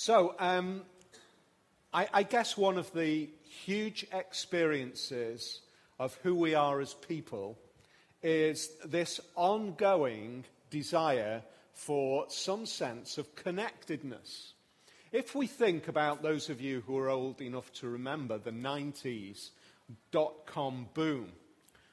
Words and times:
So, 0.00 0.36
um, 0.38 0.82
I, 1.92 2.06
I 2.14 2.22
guess 2.22 2.56
one 2.56 2.78
of 2.78 2.92
the 2.92 3.28
huge 3.64 4.06
experiences 4.12 5.60
of 5.98 6.16
who 6.22 6.36
we 6.36 6.54
are 6.54 6.80
as 6.80 6.94
people 6.94 7.58
is 8.22 8.70
this 8.84 9.18
ongoing 9.34 10.44
desire 10.70 11.42
for 11.72 12.26
some 12.28 12.64
sense 12.64 13.18
of 13.18 13.34
connectedness. 13.34 14.52
If 15.10 15.34
we 15.34 15.48
think 15.48 15.88
about 15.88 16.22
those 16.22 16.48
of 16.48 16.60
you 16.60 16.84
who 16.86 16.96
are 16.98 17.10
old 17.10 17.42
enough 17.42 17.72
to 17.80 17.88
remember 17.88 18.38
the 18.38 18.52
90s 18.52 19.50
dot 20.12 20.46
com 20.46 20.86
boom, 20.94 21.32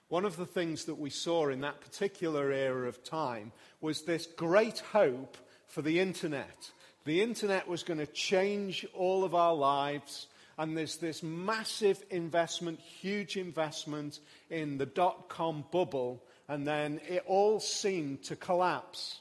one 0.09 0.25
of 0.25 0.37
the 0.37 0.45
things 0.45 0.85
that 0.85 0.99
we 0.99 1.09
saw 1.09 1.47
in 1.47 1.61
that 1.61 1.81
particular 1.81 2.51
era 2.51 2.87
of 2.87 3.03
time 3.03 3.51
was 3.81 4.03
this 4.03 4.27
great 4.27 4.77
hope 4.91 5.37
for 5.65 5.81
the 5.81 5.99
internet. 5.99 6.69
The 7.05 7.21
internet 7.21 7.67
was 7.67 7.83
going 7.83 7.99
to 7.99 8.07
change 8.07 8.85
all 8.93 9.23
of 9.23 9.35
our 9.35 9.53
lives, 9.53 10.27
and 10.57 10.75
there's 10.75 10.97
this 10.97 11.21
massive 11.21 12.03
investment, 12.09 12.79
huge 12.79 13.37
investment 13.37 14.19
in 14.49 14.77
the 14.77 14.87
dot 14.87 15.29
com 15.29 15.65
bubble, 15.71 16.23
and 16.47 16.65
then 16.65 16.99
it 17.07 17.23
all 17.27 17.59
seemed 17.59 18.23
to 18.23 18.35
collapse. 18.35 19.19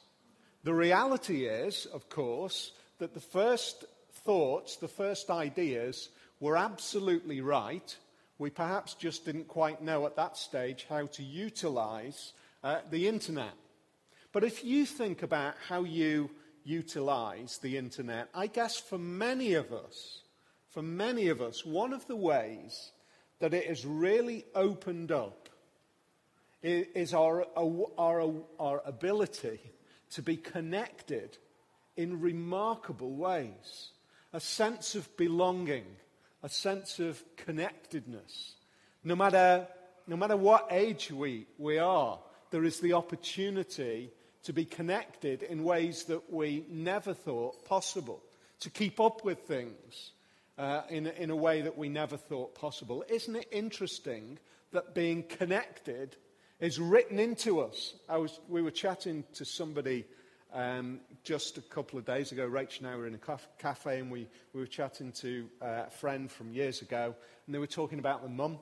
The 0.62 0.72
reality 0.72 1.44
is, 1.44 1.86
of 1.92 2.08
course, 2.08 2.72
that 2.98 3.12
the 3.12 3.20
first 3.20 3.84
thoughts, 4.24 4.76
the 4.76 4.88
first 4.88 5.30
ideas 5.30 6.08
were 6.40 6.56
absolutely 6.56 7.42
right. 7.42 7.96
We 8.38 8.48
perhaps 8.48 8.94
just 8.94 9.26
didn't 9.26 9.48
quite 9.48 9.82
know 9.82 10.06
at 10.06 10.16
that 10.16 10.38
stage 10.38 10.86
how 10.88 11.06
to 11.06 11.22
utilize 11.22 12.32
uh, 12.62 12.78
the 12.90 13.08
internet. 13.08 13.52
But 14.32 14.42
if 14.42 14.64
you 14.64 14.86
think 14.86 15.22
about 15.22 15.54
how 15.68 15.84
you 15.84 16.30
utilize 16.64 17.58
the 17.58 17.76
internet, 17.76 18.28
I 18.34 18.46
guess 18.46 18.78
for 18.78 18.98
many 18.98 19.54
of 19.54 19.72
us, 19.72 20.22
for 20.70 20.82
many 20.82 21.28
of 21.28 21.40
us, 21.40 21.64
one 21.64 21.92
of 21.92 22.06
the 22.06 22.16
ways 22.16 22.90
that 23.38 23.54
it 23.54 23.66
has 23.66 23.84
really 23.84 24.44
opened 24.54 25.12
up 25.12 25.48
is 26.62 27.12
our, 27.12 27.46
our, 27.56 28.32
our 28.58 28.82
ability 28.86 29.60
to 30.12 30.22
be 30.22 30.36
connected 30.36 31.36
in 31.96 32.20
remarkable 32.20 33.14
ways. 33.14 33.90
A 34.32 34.40
sense 34.40 34.94
of 34.94 35.14
belonging, 35.16 35.84
a 36.42 36.48
sense 36.48 36.98
of 36.98 37.22
connectedness. 37.36 38.54
No 39.04 39.14
matter, 39.14 39.68
no 40.06 40.16
matter 40.16 40.36
what 40.36 40.68
age 40.70 41.10
we, 41.10 41.46
we 41.58 41.78
are, 41.78 42.18
there 42.50 42.64
is 42.64 42.80
the 42.80 42.94
opportunity 42.94 44.10
to 44.44 44.52
be 44.52 44.64
connected 44.64 45.42
in 45.42 45.64
ways 45.64 46.04
that 46.04 46.32
we 46.32 46.64
never 46.70 47.14
thought 47.14 47.64
possible, 47.64 48.22
to 48.60 48.70
keep 48.70 49.00
up 49.00 49.24
with 49.24 49.40
things 49.40 50.12
uh, 50.58 50.82
in, 50.88 51.06
in 51.06 51.30
a 51.30 51.36
way 51.36 51.62
that 51.62 51.76
we 51.76 51.88
never 51.88 52.16
thought 52.16 52.54
possible. 52.54 53.04
Isn't 53.08 53.36
it 53.36 53.48
interesting 53.50 54.38
that 54.72 54.94
being 54.94 55.22
connected 55.22 56.16
is 56.60 56.78
written 56.78 57.18
into 57.18 57.60
us? 57.60 57.94
I 58.08 58.18
was, 58.18 58.38
we 58.48 58.62
were 58.62 58.70
chatting 58.70 59.24
to 59.34 59.44
somebody 59.44 60.04
um, 60.52 61.00
just 61.24 61.58
a 61.58 61.62
couple 61.62 61.98
of 61.98 62.04
days 62.04 62.30
ago. 62.30 62.46
Rachel 62.46 62.86
and 62.86 62.94
I 62.94 62.98
were 62.98 63.06
in 63.06 63.14
a 63.14 63.38
cafe 63.58 63.98
and 63.98 64.10
we, 64.10 64.28
we 64.52 64.60
were 64.60 64.66
chatting 64.66 65.10
to 65.12 65.48
uh, 65.60 65.84
a 65.86 65.90
friend 65.90 66.30
from 66.30 66.52
years 66.52 66.82
ago, 66.82 67.14
and 67.46 67.54
they 67.54 67.58
were 67.58 67.66
talking 67.66 67.98
about 67.98 68.22
the 68.22 68.28
mum. 68.28 68.58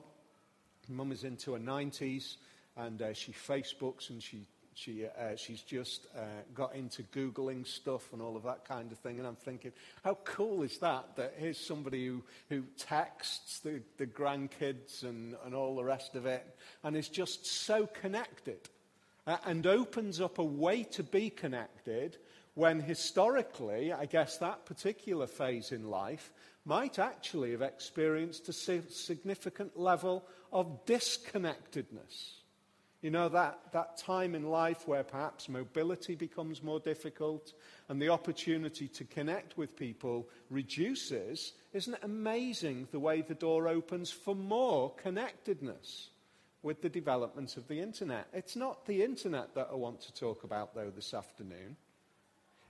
Mum 0.89 1.11
is 1.11 1.23
into 1.23 1.53
her 1.53 1.59
90s 1.59 2.37
and 2.75 3.01
uh, 3.01 3.13
she 3.13 3.31
Facebooks 3.31 4.09
and 4.09 4.21
she 4.21 4.47
she, 4.75 5.05
uh, 5.05 5.35
she's 5.35 5.61
just 5.61 6.07
uh, 6.15 6.21
got 6.53 6.75
into 6.75 7.03
Googling 7.03 7.65
stuff 7.65 8.11
and 8.13 8.21
all 8.21 8.35
of 8.35 8.43
that 8.43 8.65
kind 8.65 8.91
of 8.91 8.97
thing. 8.99 9.19
And 9.19 9.27
I'm 9.27 9.35
thinking, 9.35 9.71
how 10.03 10.17
cool 10.23 10.63
is 10.63 10.77
that? 10.79 11.15
That 11.15 11.35
here's 11.37 11.57
somebody 11.57 12.07
who, 12.07 12.23
who 12.49 12.63
texts 12.77 13.59
the, 13.59 13.81
the 13.97 14.07
grandkids 14.07 15.03
and, 15.03 15.35
and 15.45 15.53
all 15.55 15.75
the 15.75 15.83
rest 15.83 16.15
of 16.15 16.25
it 16.25 16.45
and 16.83 16.95
is 16.95 17.09
just 17.09 17.45
so 17.45 17.87
connected 17.87 18.69
uh, 19.27 19.37
and 19.45 19.65
opens 19.65 20.19
up 20.19 20.37
a 20.39 20.43
way 20.43 20.83
to 20.83 21.03
be 21.03 21.29
connected 21.29 22.17
when 22.55 22.79
historically, 22.79 23.91
I 23.91 24.05
guess 24.05 24.37
that 24.37 24.65
particular 24.65 25.27
phase 25.27 25.71
in 25.71 25.89
life 25.89 26.31
might 26.65 26.99
actually 26.99 27.51
have 27.51 27.61
experienced 27.61 28.47
a 28.49 28.53
significant 28.53 29.77
level 29.77 30.25
of 30.51 30.85
disconnectedness. 30.85 32.42
You 33.03 33.11
know, 33.11 33.27
that, 33.27 33.59
that 33.73 33.97
time 33.97 34.33
in 34.33 34.49
life 34.49 34.87
where 34.87 35.03
perhaps 35.03 35.49
mobility 35.49 36.15
becomes 36.15 36.63
more 36.63 36.79
difficult 36.79 37.51
and 37.89 38.01
the 38.01 38.07
opportunity 38.07 38.87
to 38.87 39.03
connect 39.03 39.57
with 39.57 39.75
people 39.75 40.29
reduces. 40.49 41.51
Isn't 41.73 41.95
it 41.95 41.99
amazing 42.01 42.87
the 42.93 43.01
way 43.01 43.19
the 43.19 43.33
door 43.33 43.67
opens 43.67 44.09
for 44.09 44.33
more 44.33 44.93
connectedness 44.95 46.11
with 46.61 46.81
the 46.81 46.87
development 46.87 47.57
of 47.57 47.67
the 47.67 47.81
internet? 47.81 48.27
It's 48.31 48.55
not 48.55 48.85
the 48.85 49.03
internet 49.03 49.53
that 49.55 49.67
I 49.69 49.75
want 49.75 49.99
to 50.03 50.13
talk 50.13 50.45
about, 50.45 50.73
though, 50.73 50.89
this 50.89 51.13
afternoon. 51.13 51.75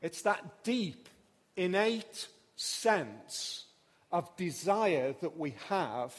It's 0.01 0.23
that 0.23 0.63
deep, 0.63 1.09
innate 1.55 2.27
sense 2.55 3.65
of 4.11 4.35
desire 4.35 5.13
that 5.21 5.37
we 5.37 5.53
have 5.69 6.15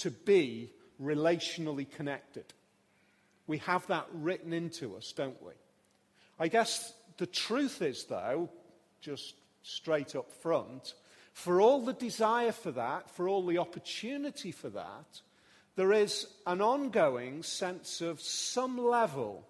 to 0.00 0.10
be 0.10 0.70
relationally 1.02 1.90
connected. 1.90 2.44
We 3.46 3.58
have 3.58 3.86
that 3.88 4.06
written 4.12 4.52
into 4.52 4.96
us, 4.96 5.12
don't 5.12 5.42
we? 5.42 5.52
I 6.38 6.48
guess 6.48 6.94
the 7.18 7.26
truth 7.26 7.82
is, 7.82 8.04
though, 8.04 8.50
just 9.00 9.34
straight 9.62 10.16
up 10.16 10.30
front, 10.30 10.94
for 11.32 11.60
all 11.60 11.80
the 11.84 11.92
desire 11.92 12.52
for 12.52 12.70
that, 12.72 13.10
for 13.10 13.28
all 13.28 13.44
the 13.44 13.58
opportunity 13.58 14.52
for 14.52 14.70
that, 14.70 15.20
there 15.76 15.92
is 15.92 16.26
an 16.46 16.60
ongoing 16.60 17.42
sense 17.42 18.00
of 18.00 18.20
some 18.20 18.78
level 18.78 19.46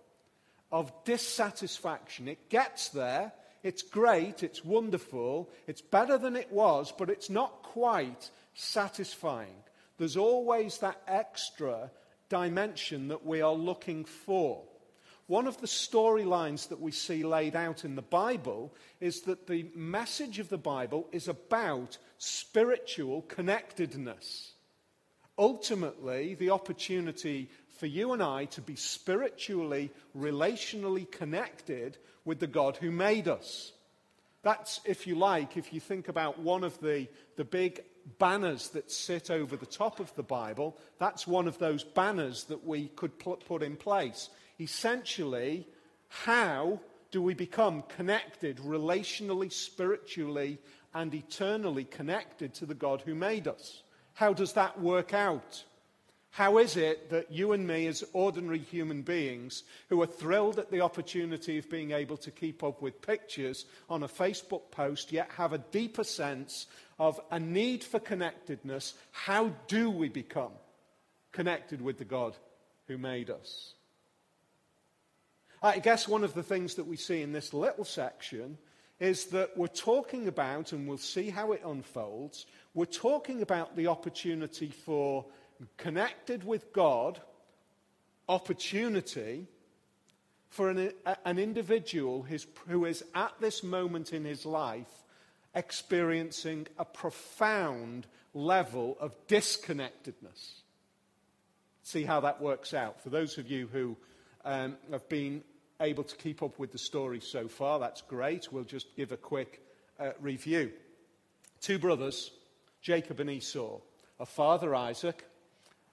of 0.72 0.92
dissatisfaction. 1.04 2.26
It 2.26 2.48
gets 2.48 2.88
there, 2.88 3.32
it's 3.62 3.82
great, 3.82 4.42
it's 4.42 4.64
wonderful, 4.64 5.50
it's 5.66 5.82
better 5.82 6.18
than 6.18 6.36
it 6.36 6.50
was, 6.50 6.92
but 6.96 7.10
it's 7.10 7.30
not 7.30 7.62
quite 7.62 8.30
satisfying. 8.54 9.56
There's 9.98 10.16
always 10.16 10.78
that 10.78 11.00
extra 11.06 11.90
dimension 12.34 13.06
that 13.08 13.24
we 13.24 13.40
are 13.42 13.54
looking 13.54 14.04
for. 14.04 14.60
One 15.28 15.46
of 15.46 15.60
the 15.60 15.68
storylines 15.68 16.68
that 16.68 16.80
we 16.80 16.90
see 16.90 17.22
laid 17.22 17.54
out 17.54 17.84
in 17.84 17.94
the 17.94 18.02
Bible 18.02 18.74
is 19.00 19.20
that 19.22 19.46
the 19.46 19.70
message 19.76 20.40
of 20.40 20.48
the 20.48 20.58
Bible 20.58 21.06
is 21.12 21.28
about 21.28 21.96
spiritual 22.18 23.22
connectedness. 23.22 24.50
Ultimately, 25.38 26.34
the 26.34 26.50
opportunity 26.50 27.50
for 27.78 27.86
you 27.86 28.12
and 28.12 28.22
I 28.22 28.46
to 28.46 28.60
be 28.60 28.74
spiritually, 28.74 29.92
relationally 30.16 31.08
connected 31.08 31.98
with 32.24 32.40
the 32.40 32.48
God 32.48 32.76
who 32.78 32.90
made 32.90 33.28
us. 33.28 33.70
That's, 34.42 34.80
if 34.84 35.06
you 35.06 35.14
like, 35.14 35.56
if 35.56 35.72
you 35.72 35.78
think 35.78 36.08
about 36.08 36.40
one 36.40 36.64
of 36.64 36.80
the, 36.80 37.06
the 37.36 37.44
big 37.44 37.84
banners 38.18 38.68
that 38.70 38.90
sit 38.90 39.30
over 39.30 39.56
the 39.56 39.66
top 39.66 40.00
of 40.00 40.14
the 40.14 40.22
Bible, 40.22 40.76
that's 40.98 41.26
one 41.26 41.48
of 41.48 41.58
those 41.58 41.84
banners 41.84 42.44
that 42.44 42.66
we 42.66 42.88
could 42.88 43.18
put 43.18 43.62
in 43.62 43.76
place. 43.76 44.28
Essentially, 44.60 45.66
how 46.08 46.80
do 47.10 47.22
we 47.22 47.34
become 47.34 47.82
connected 47.88 48.58
relationally, 48.58 49.52
spiritually, 49.52 50.58
and 50.94 51.14
eternally 51.14 51.84
connected 51.84 52.54
to 52.54 52.66
the 52.66 52.74
God 52.74 53.02
who 53.02 53.14
made 53.14 53.48
us? 53.48 53.82
How 54.14 54.32
does 54.32 54.52
that 54.52 54.80
work 54.80 55.12
out? 55.12 55.64
How 56.30 56.58
is 56.58 56.76
it 56.76 57.10
that 57.10 57.30
you 57.30 57.52
and 57.52 57.64
me, 57.64 57.86
as 57.86 58.02
ordinary 58.12 58.58
human 58.58 59.02
beings 59.02 59.62
who 59.88 60.02
are 60.02 60.06
thrilled 60.06 60.58
at 60.58 60.68
the 60.68 60.80
opportunity 60.80 61.58
of 61.58 61.70
being 61.70 61.92
able 61.92 62.16
to 62.16 62.32
keep 62.32 62.64
up 62.64 62.82
with 62.82 63.00
pictures 63.00 63.66
on 63.88 64.02
a 64.02 64.08
Facebook 64.08 64.72
post, 64.72 65.12
yet 65.12 65.30
have 65.36 65.52
a 65.52 65.58
deeper 65.58 66.02
sense 66.02 66.66
of 66.98 67.20
a 67.30 67.40
need 67.40 67.84
for 67.84 67.98
connectedness? 67.98 68.94
How 69.12 69.52
do 69.68 69.90
we 69.90 70.08
become 70.08 70.52
connected 71.32 71.80
with 71.80 71.98
the 71.98 72.04
God 72.04 72.36
who 72.86 72.98
made 72.98 73.30
us? 73.30 73.74
I 75.62 75.78
guess 75.78 76.06
one 76.06 76.24
of 76.24 76.34
the 76.34 76.42
things 76.42 76.74
that 76.74 76.86
we 76.86 76.96
see 76.96 77.22
in 77.22 77.32
this 77.32 77.54
little 77.54 77.84
section 77.84 78.58
is 79.00 79.26
that 79.26 79.56
we're 79.56 79.66
talking 79.66 80.28
about, 80.28 80.72
and 80.72 80.86
we'll 80.86 80.98
see 80.98 81.30
how 81.30 81.52
it 81.52 81.62
unfolds, 81.64 82.46
we're 82.74 82.84
talking 82.84 83.42
about 83.42 83.74
the 83.74 83.86
opportunity 83.86 84.68
for 84.68 85.24
connected 85.76 86.44
with 86.44 86.72
God 86.72 87.20
opportunity 88.28 89.46
for 90.48 90.70
an, 90.70 90.92
an 91.24 91.38
individual 91.38 92.26
who 92.68 92.84
is 92.84 93.04
at 93.14 93.32
this 93.40 93.62
moment 93.62 94.12
in 94.12 94.24
his 94.24 94.46
life 94.46 95.03
experiencing 95.54 96.66
a 96.78 96.84
profound 96.84 98.06
level 98.34 98.96
of 99.00 99.14
disconnectedness. 99.28 100.62
See 101.82 102.04
how 102.04 102.20
that 102.20 102.40
works 102.40 102.74
out. 102.74 103.02
For 103.02 103.10
those 103.10 103.38
of 103.38 103.50
you 103.50 103.68
who 103.72 103.96
um, 104.44 104.76
have 104.90 105.08
been 105.08 105.42
able 105.80 106.04
to 106.04 106.16
keep 106.16 106.42
up 106.42 106.58
with 106.58 106.72
the 106.72 106.78
story 106.78 107.20
so 107.20 107.46
far, 107.46 107.78
that's 107.78 108.02
great. 108.02 108.50
We'll 108.50 108.64
just 108.64 108.96
give 108.96 109.12
a 109.12 109.16
quick 109.16 109.60
uh, 110.00 110.10
review. 110.20 110.72
two 111.60 111.78
brothers, 111.78 112.30
Jacob 112.82 113.20
and 113.20 113.30
Esau, 113.30 113.78
a 114.20 114.26
father 114.26 114.74
Isaac, 114.74 115.24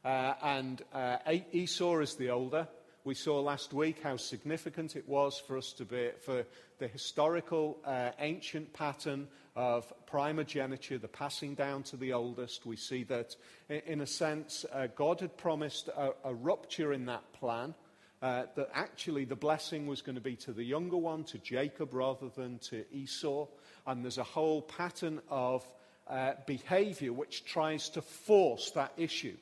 uh, 0.04 0.34
and 0.42 0.82
uh, 0.94 1.18
Esau 1.54 2.00
is 2.00 2.16
the 2.16 2.30
older. 2.30 2.68
We 3.04 3.16
saw 3.16 3.40
last 3.40 3.74
week 3.74 4.02
how 4.04 4.18
significant 4.18 4.96
it 4.96 5.08
was 5.08 5.40
for 5.40 5.58
us 5.58 5.74
to 5.74 5.86
be, 5.86 6.10
for 6.22 6.46
the 6.78 6.88
historical 6.88 7.78
uh, 7.86 8.12
ancient 8.20 8.74
pattern 8.74 9.28
of 9.56 9.92
primogeniture, 10.06 10.98
the 10.98 11.08
passing 11.08 11.56
down 11.56 11.84
to 11.84 11.98
the 11.98 12.14
oldest. 12.14 12.66
We 12.66 12.78
see 12.78 13.04
that, 13.06 13.36
in 13.70 14.02
a 14.02 14.08
sense, 14.08 14.66
uh, 14.72 14.88
God 14.96 15.20
had 15.20 15.38
promised 15.38 15.90
a, 15.90 16.12
a, 16.24 16.34
rupture 16.34 16.94
in 16.94 17.06
that 17.08 17.34
plan, 17.34 17.76
uh, 18.22 18.44
that 18.56 18.70
actually 18.74 19.26
the 19.26 19.36
blessing 19.36 19.88
was 19.88 20.02
going 20.02 20.16
to 20.16 20.22
be 20.22 20.36
to 20.38 20.54
the 20.54 20.64
younger 20.64 20.98
one, 20.98 21.24
to 21.26 21.38
Jacob, 21.38 21.94
rather 21.94 22.30
than 22.30 22.60
to 22.60 22.86
Esau. 22.94 23.48
And 23.86 24.04
there's 24.04 24.18
a 24.18 24.24
whole 24.24 24.62
pattern 24.62 25.22
of 25.30 25.66
uh, 26.08 26.34
behavior 26.46 27.12
which 27.12 27.44
tries 27.46 27.90
to 27.90 28.02
force 28.02 28.72
that 28.72 28.94
issue. 28.96 29.36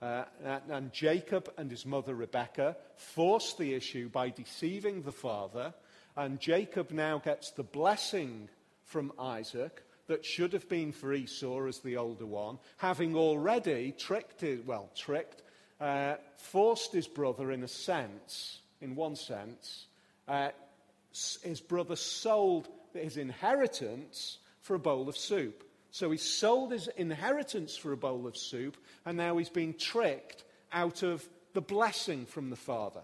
Uh, 0.00 0.24
and 0.68 0.92
Jacob 0.92 1.50
and 1.56 1.70
his 1.70 1.86
mother 1.86 2.14
Rebekah 2.14 2.76
force 2.96 3.54
the 3.54 3.74
issue 3.74 4.08
by 4.08 4.28
deceiving 4.30 5.02
the 5.02 5.12
father, 5.12 5.72
and 6.16 6.40
Jacob 6.40 6.90
now 6.90 7.18
gets 7.18 7.50
the 7.52 7.62
blessing 7.62 8.48
from 8.84 9.12
Isaac 9.18 9.82
that 10.06 10.24
should 10.24 10.52
have 10.52 10.68
been 10.68 10.92
for 10.92 11.12
Esau 11.12 11.66
as 11.66 11.80
the 11.80 11.96
older 11.96 12.26
one, 12.26 12.58
having 12.76 13.16
already 13.16 13.92
tricked, 13.92 14.42
his, 14.42 14.60
well, 14.64 14.90
tricked, 14.94 15.42
uh, 15.80 16.14
forced 16.36 16.92
his 16.92 17.08
brother 17.08 17.50
in 17.50 17.62
a 17.62 17.68
sense, 17.68 18.60
in 18.80 18.94
one 18.94 19.16
sense, 19.16 19.86
uh, 20.28 20.50
his 21.42 21.60
brother 21.60 21.96
sold 21.96 22.68
his 22.92 23.16
inheritance 23.16 24.38
for 24.60 24.74
a 24.74 24.78
bowl 24.78 25.08
of 25.08 25.16
soup. 25.16 25.64
So 25.90 26.10
he 26.10 26.18
sold 26.18 26.72
his 26.72 26.88
inheritance 26.96 27.76
for 27.76 27.92
a 27.92 27.96
bowl 27.96 28.26
of 28.26 28.36
soup, 28.36 28.76
and 29.06 29.16
now 29.16 29.36
he's 29.36 29.48
being 29.48 29.74
tricked 29.74 30.44
out 30.72 31.02
of 31.02 31.26
the 31.52 31.60
blessing 31.60 32.26
from 32.26 32.50
the 32.50 32.56
father. 32.56 33.02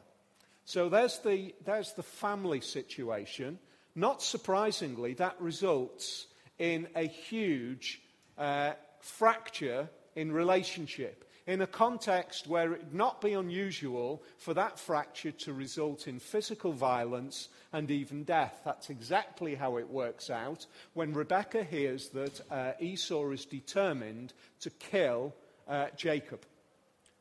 So 0.64 0.88
there's 0.88 1.18
the, 1.20 1.54
there's 1.64 1.92
the 1.92 2.02
family 2.02 2.60
situation. 2.60 3.58
Not 3.94 4.22
surprisingly, 4.22 5.14
that 5.14 5.40
results 5.40 6.26
in 6.58 6.88
a 6.94 7.06
huge 7.06 8.00
uh, 8.38 8.72
fracture 9.00 9.88
in 10.14 10.32
relationship 10.32 11.24
in 11.46 11.62
a 11.62 11.66
context 11.66 12.46
where 12.46 12.72
it 12.74 12.84
would 12.84 12.94
not 12.94 13.20
be 13.20 13.32
unusual 13.32 14.22
for 14.38 14.54
that 14.54 14.78
fracture 14.78 15.32
to 15.32 15.52
result 15.52 16.06
in 16.06 16.20
physical 16.20 16.72
violence 16.72 17.48
and 17.72 17.90
even 17.90 18.22
death. 18.22 18.60
That's 18.64 18.90
exactly 18.90 19.56
how 19.56 19.76
it 19.78 19.88
works 19.88 20.30
out 20.30 20.66
when 20.94 21.12
Rebecca 21.12 21.64
hears 21.64 22.10
that 22.10 22.40
uh, 22.52 22.72
Esau 22.78 23.30
is 23.30 23.44
determined 23.46 24.32
to 24.60 24.70
kill 24.70 25.34
uh, 25.66 25.86
Jacob. 25.96 26.40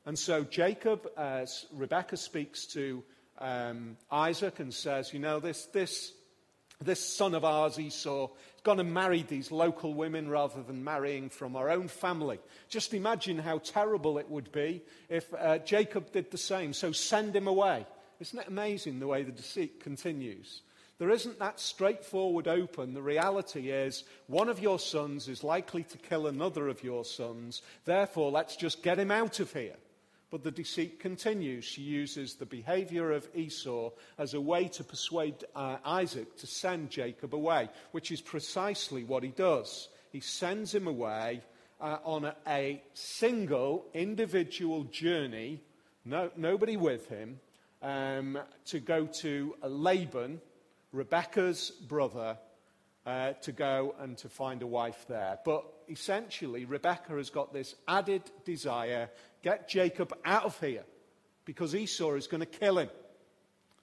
And 0.05 0.17
so 0.17 0.43
Jacob, 0.43 1.09
as 1.17 1.65
Rebecca 1.73 2.17
speaks 2.17 2.65
to 2.67 3.03
um, 3.39 3.97
Isaac 4.11 4.59
and 4.59 4.73
says, 4.73 5.13
You 5.13 5.19
know, 5.19 5.39
this, 5.39 5.65
this 5.65 6.13
this 6.83 7.03
son 7.03 7.35
of 7.35 7.43
ours, 7.43 7.77
Esau, 7.77 8.27
has 8.27 8.61
gone 8.63 8.79
and 8.79 8.93
married 8.93 9.27
these 9.27 9.51
local 9.51 9.93
women 9.93 10.29
rather 10.29 10.63
than 10.63 10.83
marrying 10.83 11.29
from 11.29 11.55
our 11.55 11.69
own 11.69 11.87
family. 11.87 12.39
Just 12.69 12.93
imagine 12.93 13.37
how 13.37 13.57
terrible 13.57 14.17
it 14.17 14.29
would 14.29 14.51
be 14.51 14.81
if 15.09 15.33
uh, 15.33 15.57
Jacob 15.59 16.11
did 16.11 16.31
the 16.31 16.37
same. 16.37 16.73
So 16.73 16.91
send 16.91 17.35
him 17.35 17.47
away. 17.47 17.85
Isn't 18.19 18.39
it 18.39 18.47
amazing 18.47 18.99
the 18.99 19.07
way 19.07 19.23
the 19.23 19.31
deceit 19.31 19.81
continues? 19.81 20.61
There 20.99 21.09
isn't 21.09 21.39
that 21.39 21.61
straightforward 21.61 22.47
open. 22.47 22.93
The 22.93 23.01
reality 23.01 23.71
is 23.71 24.03
one 24.27 24.49
of 24.49 24.59
your 24.59 24.79
sons 24.79 25.29
is 25.29 25.43
likely 25.45 25.83
to 25.83 25.97
kill 25.97 26.27
another 26.27 26.67
of 26.67 26.83
your 26.83 27.05
sons. 27.05 27.61
Therefore, 27.85 28.31
let's 28.31 28.57
just 28.57 28.83
get 28.83 28.99
him 28.99 29.09
out 29.09 29.39
of 29.39 29.53
here. 29.53 29.77
But 30.31 30.43
the 30.43 30.51
deceit 30.51 30.99
continues. 30.99 31.65
She 31.65 31.81
uses 31.81 32.35
the 32.35 32.45
behavior 32.45 33.11
of 33.11 33.27
Esau 33.33 33.89
as 34.17 34.35
a 34.35 34.41
way 34.41 34.67
to 34.69 34.83
persuade 34.83 35.43
uh, 35.55 35.77
Isaac 35.83 36.37
to 36.37 36.47
send 36.47 36.91
Jacob 36.91 37.33
away, 37.33 37.69
which 37.91 38.11
is 38.11 38.21
precisely 38.21 39.03
what 39.03 39.23
he 39.23 39.29
does. 39.29 39.89
He 40.11 40.19
sends 40.19 40.73
him 40.73 40.87
away 40.87 41.41
uh, 41.81 41.97
on 42.03 42.25
a, 42.25 42.35
a, 42.47 42.83
single 42.93 43.85
individual 43.93 44.83
journey, 44.85 45.61
no, 46.05 46.29
nobody 46.35 46.77
with 46.77 47.07
him, 47.07 47.39
um, 47.81 48.37
to 48.65 48.79
go 48.79 49.05
to 49.05 49.55
Laban, 49.63 50.41
Rebecca's 50.91 51.71
brother, 51.71 52.37
uh, 53.05 53.33
to 53.41 53.51
go 53.51 53.95
and 53.99 54.17
to 54.17 54.29
find 54.29 54.61
a 54.61 54.67
wife 54.67 55.05
there. 55.07 55.39
But 55.45 55.65
essentially, 55.89 56.65
Rebecca 56.65 57.13
has 57.13 57.29
got 57.29 57.53
this 57.53 57.75
added 57.87 58.23
desire 58.45 59.09
get 59.41 59.69
Jacob 59.69 60.13
out 60.25 60.45
of 60.45 60.59
here 60.59 60.83
because 61.45 61.73
Esau 61.73 62.13
is 62.13 62.27
going 62.27 62.41
to 62.41 62.45
kill 62.45 62.77
him. 62.77 62.89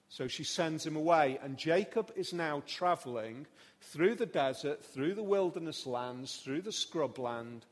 So 0.09 0.27
she 0.27 0.45
sends 0.45 0.85
him 0.85 0.95
away, 0.95 1.37
and 1.43 1.57
Jacob 1.57 2.13
is 2.15 2.31
now 2.31 2.63
traveling 2.65 3.45
through 3.81 4.15
the 4.15 4.25
desert, 4.25 4.85
through 4.85 5.15
the 5.15 5.23
wilderness 5.23 5.85
lands, 5.85 6.37
through 6.37 6.61
the 6.61 6.71
scrubland 6.71 7.63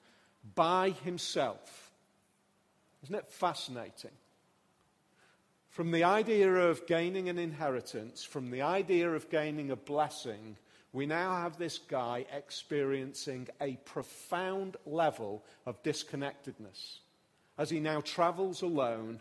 by 0.54 0.90
himself. 1.06 1.92
Isn't 3.04 3.16
it 3.16 3.30
fascinating? 3.30 4.12
From 5.70 5.92
the 5.92 6.04
idea 6.04 6.52
of 6.52 6.88
gaining 6.88 7.30
an 7.30 7.38
inheritance, 7.38 8.24
from 8.24 8.50
the 8.50 8.64
idea 8.64 9.10
of 9.10 9.30
gaining 9.30 9.72
a 9.72 9.76
blessing, 9.76 10.58
we 10.96 11.06
now 11.06 11.36
have 11.36 11.58
this 11.58 11.78
guy 11.78 12.26
experiencing 12.34 13.50
a 13.60 13.76
profound 13.84 14.78
level 14.86 15.44
of 15.66 15.84
disconnectedness 15.84 17.00
as 17.58 17.70
he 17.70 17.82
now 17.82 18.00
travels 18.00 18.62
alone, 18.62 19.20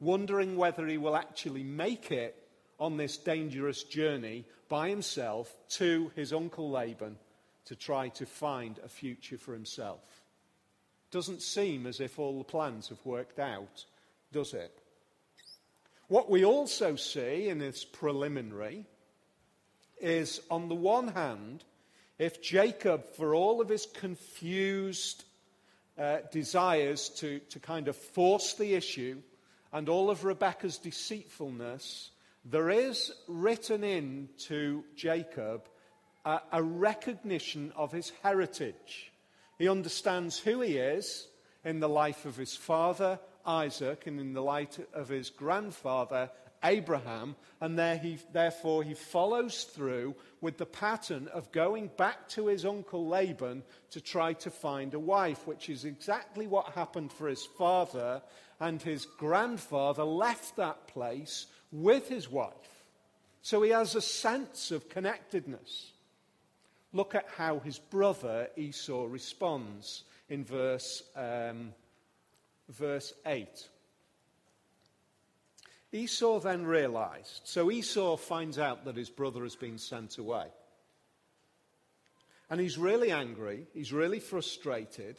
wondering 0.00 0.56
whether 0.56 0.84
he 0.84 0.98
will 0.98 1.14
actually 1.14 1.62
make 1.62 2.10
it 2.10 2.34
on 2.80 2.96
this 2.96 3.16
dangerous 3.16 3.84
journey 3.84 4.44
by 4.68 4.88
himself 4.88 5.56
to 5.68 6.10
his 6.16 6.32
uncle 6.32 6.68
Laban 6.68 7.16
to 7.66 7.76
try 7.76 8.08
to 8.08 8.26
find 8.26 8.80
a 8.84 8.88
future 8.88 9.38
for 9.38 9.52
himself. 9.52 10.22
Doesn't 11.12 11.40
seem 11.42 11.86
as 11.86 12.00
if 12.00 12.18
all 12.18 12.38
the 12.38 12.44
plans 12.44 12.88
have 12.88 13.04
worked 13.04 13.38
out, 13.38 13.84
does 14.32 14.54
it? 14.54 14.76
What 16.08 16.28
we 16.28 16.44
also 16.44 16.96
see 16.96 17.48
in 17.48 17.58
this 17.58 17.84
preliminary 17.84 18.86
is, 20.02 20.40
on 20.50 20.68
the 20.68 20.74
one 20.74 21.08
hand, 21.08 21.64
if 22.18 22.42
Jacob, 22.42 23.04
for 23.16 23.34
all 23.34 23.60
of 23.60 23.68
his 23.68 23.86
confused 23.86 25.24
uh, 25.98 26.18
desires 26.30 27.08
to, 27.08 27.38
to 27.50 27.58
kind 27.58 27.88
of 27.88 27.96
force 27.96 28.54
the 28.54 28.74
issue 28.74 29.20
and 29.72 29.88
all 29.88 30.10
of 30.10 30.24
Rebecca's 30.24 30.78
deceitfulness, 30.78 32.10
there 32.44 32.70
is 32.70 33.12
written 33.28 33.84
in 33.84 34.28
to 34.46 34.84
Jacob 34.96 35.68
a, 36.24 36.40
a 36.52 36.62
recognition 36.62 37.72
of 37.76 37.92
his 37.92 38.12
heritage. 38.22 39.12
He 39.58 39.68
understands 39.68 40.38
who 40.38 40.60
he 40.60 40.76
is 40.76 41.28
in 41.64 41.80
the 41.80 41.88
life 41.88 42.24
of 42.24 42.36
his 42.36 42.56
father, 42.56 43.18
Isaac, 43.46 44.06
and 44.06 44.20
in 44.20 44.32
the 44.32 44.42
light 44.42 44.78
of 44.92 45.08
his 45.08 45.30
grandfather, 45.30 46.30
Abraham, 46.64 47.36
and 47.60 47.78
there 47.78 47.96
he, 47.96 48.18
therefore 48.32 48.82
he 48.82 48.94
follows 48.94 49.64
through 49.64 50.14
with 50.40 50.58
the 50.58 50.66
pattern 50.66 51.28
of 51.28 51.52
going 51.52 51.90
back 51.96 52.28
to 52.30 52.46
his 52.46 52.64
uncle 52.64 53.06
Laban 53.06 53.62
to 53.90 54.00
try 54.00 54.32
to 54.34 54.50
find 54.50 54.94
a 54.94 54.98
wife, 54.98 55.46
which 55.46 55.68
is 55.68 55.84
exactly 55.84 56.46
what 56.46 56.72
happened 56.72 57.12
for 57.12 57.28
his 57.28 57.44
father, 57.44 58.22
and 58.60 58.80
his 58.80 59.06
grandfather 59.06 60.04
left 60.04 60.56
that 60.56 60.86
place 60.86 61.46
with 61.70 62.08
his 62.08 62.30
wife. 62.30 62.52
So 63.42 63.62
he 63.62 63.70
has 63.70 63.94
a 63.94 64.00
sense 64.00 64.70
of 64.70 64.88
connectedness. 64.88 65.90
Look 66.92 67.14
at 67.14 67.26
how 67.36 67.58
his 67.58 67.78
brother 67.78 68.48
Esau 68.56 69.06
responds 69.06 70.04
in 70.28 70.44
verse, 70.44 71.02
um, 71.16 71.72
verse 72.68 73.12
8. 73.26 73.68
Esau 75.92 76.40
then 76.40 76.64
realized. 76.64 77.42
So 77.44 77.70
Esau 77.70 78.16
finds 78.16 78.58
out 78.58 78.84
that 78.84 78.96
his 78.96 79.10
brother 79.10 79.42
has 79.42 79.56
been 79.56 79.78
sent 79.78 80.18
away. 80.18 80.46
And 82.48 82.60
he's 82.60 82.78
really 82.78 83.10
angry. 83.10 83.66
He's 83.74 83.92
really 83.92 84.20
frustrated. 84.20 85.18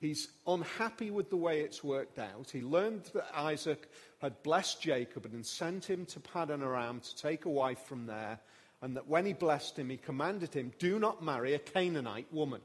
He's 0.00 0.28
unhappy 0.46 1.10
with 1.10 1.30
the 1.30 1.36
way 1.36 1.60
it's 1.60 1.84
worked 1.84 2.18
out. 2.18 2.50
He 2.50 2.60
learned 2.60 3.04
that 3.14 3.30
Isaac 3.34 3.88
had 4.20 4.42
blessed 4.42 4.82
Jacob 4.82 5.26
and 5.26 5.46
sent 5.46 5.84
him 5.84 6.06
to 6.06 6.20
Paddan 6.20 6.62
Aram 6.62 7.00
to 7.00 7.16
take 7.16 7.44
a 7.44 7.50
wife 7.50 7.80
from 7.80 8.06
there. 8.06 8.40
And 8.80 8.96
that 8.96 9.06
when 9.06 9.26
he 9.26 9.32
blessed 9.32 9.78
him, 9.78 9.90
he 9.90 9.96
commanded 9.96 10.54
him, 10.54 10.72
Do 10.80 10.98
not 10.98 11.22
marry 11.22 11.54
a 11.54 11.60
Canaanite 11.60 12.32
woman. 12.32 12.60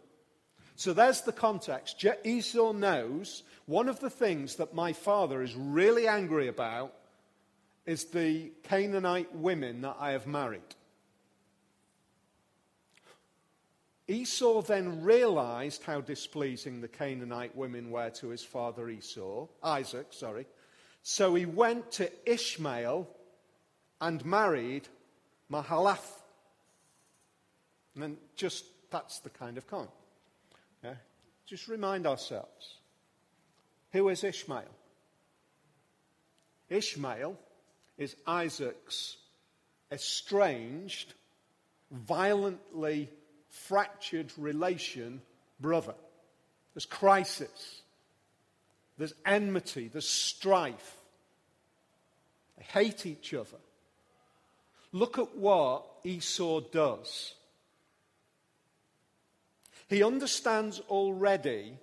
So 0.75 0.93
there's 0.93 1.21
the 1.21 1.31
context. 1.31 2.03
Esau 2.23 2.71
knows 2.71 3.43
one 3.65 3.89
of 3.89 3.99
the 3.99 4.09
things 4.09 4.55
that 4.55 4.73
my 4.73 4.93
father 4.93 5.41
is 5.41 5.55
really 5.55 6.07
angry 6.07 6.47
about 6.47 6.93
is 7.87 8.05
the 8.05 8.51
Canaanite 8.63 9.33
women 9.33 9.81
that 9.81 9.95
I 9.97 10.11
have 10.11 10.27
married. 10.27 10.61
Esau 14.09 14.61
then 14.61 15.03
realized 15.03 15.83
how 15.83 16.01
displeasing 16.01 16.81
the 16.81 16.87
Canaanite 16.87 17.55
women 17.55 17.89
were 17.89 18.09
to 18.11 18.27
his 18.27 18.43
father 18.43 18.89
Esau, 18.89 19.47
Isaac, 19.63 20.07
sorry. 20.11 20.45
So 21.01 21.33
he 21.33 21.45
went 21.45 21.91
to 21.93 22.11
Ishmael 22.29 23.07
and 24.01 24.25
married 24.25 24.87
Mahalath. 25.51 26.21
And 27.95 28.03
then 28.03 28.17
just 28.35 28.65
that's 28.91 29.19
the 29.19 29.29
kind 29.29 29.57
of 29.57 29.65
con. 29.65 29.87
Yeah? 30.83 30.95
Just 31.45 31.69
remind 31.69 32.05
ourselves. 32.05 32.75
Who 33.93 34.09
is 34.09 34.23
Ishmael? 34.23 34.75
Ishmael 36.69 37.37
is 37.97 38.15
Isaac's 38.25 39.17
estranged, 39.91 41.13
violently 41.91 43.09
fractured 43.49 44.31
relation 44.37 45.21
brother. 45.59 45.95
There's 46.73 46.85
crisis, 46.85 47.81
there's 48.97 49.13
enmity, 49.25 49.89
there's 49.91 50.07
strife. 50.07 50.97
They 52.57 52.63
hate 52.63 53.05
each 53.05 53.33
other. 53.33 53.57
Look 54.91 55.17
at 55.17 55.35
what 55.35 55.85
Esau 56.03 56.61
does. 56.71 57.33
He 59.89 60.03
understands 60.03 60.79
already 60.89 61.73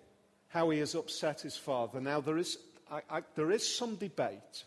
how 0.48 0.70
he 0.70 0.78
has 0.78 0.94
upset 0.94 1.40
his 1.40 1.56
father. 1.56 2.00
Now, 2.00 2.20
there 2.20 2.38
is, 2.38 2.58
I, 2.90 3.00
I, 3.10 3.22
there 3.34 3.50
is 3.50 3.66
some 3.66 3.96
debate 3.96 4.64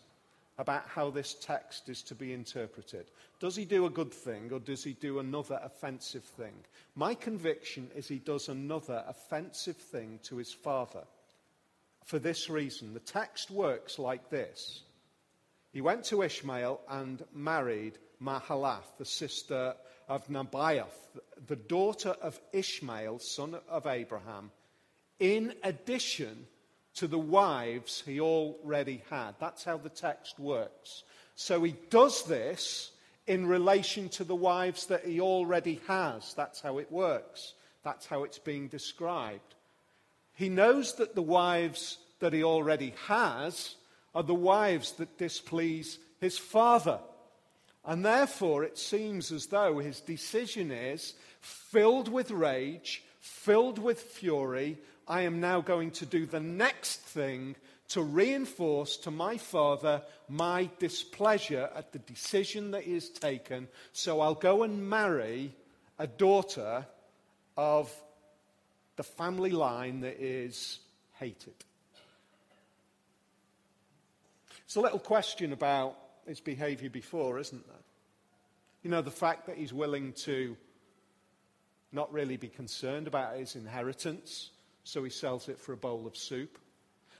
about 0.58 0.84
how 0.88 1.08
this 1.08 1.34
text 1.40 1.88
is 1.88 2.02
to 2.02 2.14
be 2.14 2.32
interpreted. 2.32 3.06
Does 3.38 3.54
he 3.54 3.64
do 3.64 3.86
a 3.86 3.90
good 3.90 4.12
thing 4.12 4.50
or 4.52 4.58
does 4.58 4.82
he 4.82 4.92
do 4.94 5.20
another 5.20 5.60
offensive 5.62 6.24
thing? 6.24 6.54
My 6.96 7.14
conviction 7.14 7.88
is 7.94 8.08
he 8.08 8.18
does 8.18 8.48
another 8.48 9.04
offensive 9.06 9.76
thing 9.76 10.18
to 10.24 10.36
his 10.36 10.52
father. 10.52 11.04
For 12.04 12.18
this 12.18 12.50
reason, 12.50 12.92
the 12.92 13.00
text 13.00 13.50
works 13.50 13.98
like 13.98 14.30
this 14.30 14.82
He 15.72 15.80
went 15.80 16.04
to 16.06 16.22
Ishmael 16.22 16.80
and 16.88 17.22
married 17.32 17.98
Mahalath, 18.20 18.96
the 18.98 19.04
sister 19.04 19.74
of 20.08 20.26
Nebaioth, 20.28 21.20
the 21.46 21.56
daughter 21.56 22.16
of 22.20 22.40
Ishmael, 22.52 23.20
son 23.20 23.56
of 23.68 23.86
Abraham, 23.86 24.50
in 25.20 25.54
addition 25.62 26.46
to 26.98 27.06
the 27.06 27.18
wives 27.18 28.02
he 28.04 28.20
already 28.20 29.02
had. 29.08 29.34
That's 29.38 29.62
how 29.62 29.76
the 29.76 29.88
text 29.88 30.40
works. 30.40 31.04
So 31.36 31.62
he 31.62 31.76
does 31.90 32.24
this 32.24 32.90
in 33.28 33.46
relation 33.46 34.08
to 34.10 34.24
the 34.24 34.34
wives 34.34 34.86
that 34.86 35.04
he 35.04 35.20
already 35.20 35.80
has. 35.86 36.34
That's 36.34 36.60
how 36.60 36.78
it 36.78 36.90
works. 36.90 37.54
That's 37.84 38.06
how 38.06 38.24
it's 38.24 38.40
being 38.40 38.66
described. 38.66 39.54
He 40.34 40.48
knows 40.48 40.96
that 40.96 41.14
the 41.14 41.22
wives 41.22 41.98
that 42.18 42.32
he 42.32 42.42
already 42.42 42.94
has 43.06 43.76
are 44.12 44.24
the 44.24 44.34
wives 44.34 44.92
that 44.92 45.18
displease 45.18 45.98
his 46.20 46.36
father. 46.36 46.98
And 47.84 48.04
therefore, 48.04 48.64
it 48.64 48.76
seems 48.76 49.30
as 49.30 49.46
though 49.46 49.78
his 49.78 50.00
decision 50.00 50.72
is 50.72 51.14
filled 51.40 52.08
with 52.08 52.32
rage, 52.32 53.04
filled 53.20 53.78
with 53.78 54.00
fury, 54.00 54.78
I 55.08 55.22
am 55.22 55.40
now 55.40 55.62
going 55.62 55.92
to 55.92 56.06
do 56.06 56.26
the 56.26 56.40
next 56.40 57.00
thing 57.00 57.56
to 57.88 58.02
reinforce 58.02 58.98
to 58.98 59.10
my 59.10 59.38
father 59.38 60.02
my 60.28 60.68
displeasure 60.78 61.70
at 61.74 61.92
the 61.92 61.98
decision 62.00 62.72
that 62.72 62.84
has 62.84 63.08
taken. 63.08 63.68
So 63.94 64.20
I'll 64.20 64.34
go 64.34 64.62
and 64.62 64.90
marry 64.90 65.54
a 65.98 66.06
daughter 66.06 66.86
of 67.56 67.90
the 68.96 69.02
family 69.02 69.50
line 69.50 70.00
that 70.02 70.22
is 70.22 70.78
hated. 71.18 71.54
It's 74.66 74.76
a 74.76 74.80
little 74.82 74.98
question 74.98 75.54
about 75.54 75.96
his 76.26 76.40
behavior 76.40 76.90
before, 76.90 77.38
isn't 77.38 77.66
there? 77.66 77.76
You 78.82 78.90
know, 78.90 79.00
the 79.00 79.10
fact 79.10 79.46
that 79.46 79.56
he's 79.56 79.72
willing 79.72 80.12
to 80.24 80.54
not 81.90 82.12
really 82.12 82.36
be 82.36 82.48
concerned 82.48 83.06
about 83.06 83.38
his 83.38 83.56
inheritance 83.56 84.50
so 84.84 85.04
he 85.04 85.10
sells 85.10 85.48
it 85.48 85.58
for 85.58 85.72
a 85.72 85.76
bowl 85.76 86.06
of 86.06 86.16
soup. 86.16 86.58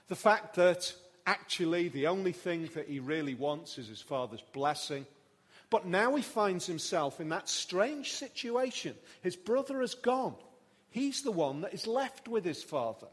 The 0.07 0.15
fact 0.15 0.55
that 0.55 0.93
actually 1.25 1.89
the 1.89 2.07
only 2.07 2.31
thing 2.31 2.69
that 2.73 2.87
he 2.87 2.99
really 2.99 3.35
wants 3.35 3.77
is 3.77 3.87
his 3.87 4.01
father's 4.01 4.43
blessing. 4.53 5.05
But 5.69 5.85
now 5.85 6.15
he 6.15 6.23
finds 6.23 6.65
himself 6.65 7.21
in 7.21 7.29
that 7.29 7.47
strange 7.47 8.13
situation. 8.13 8.95
His 9.21 9.35
brother 9.35 9.81
has 9.81 9.93
gone. 9.93 10.35
He's 10.89 11.21
the 11.21 11.31
one 11.31 11.61
that 11.61 11.73
is 11.73 11.85
left 11.85 12.27
with 12.27 12.43
his 12.43 12.63
father. 12.63 13.07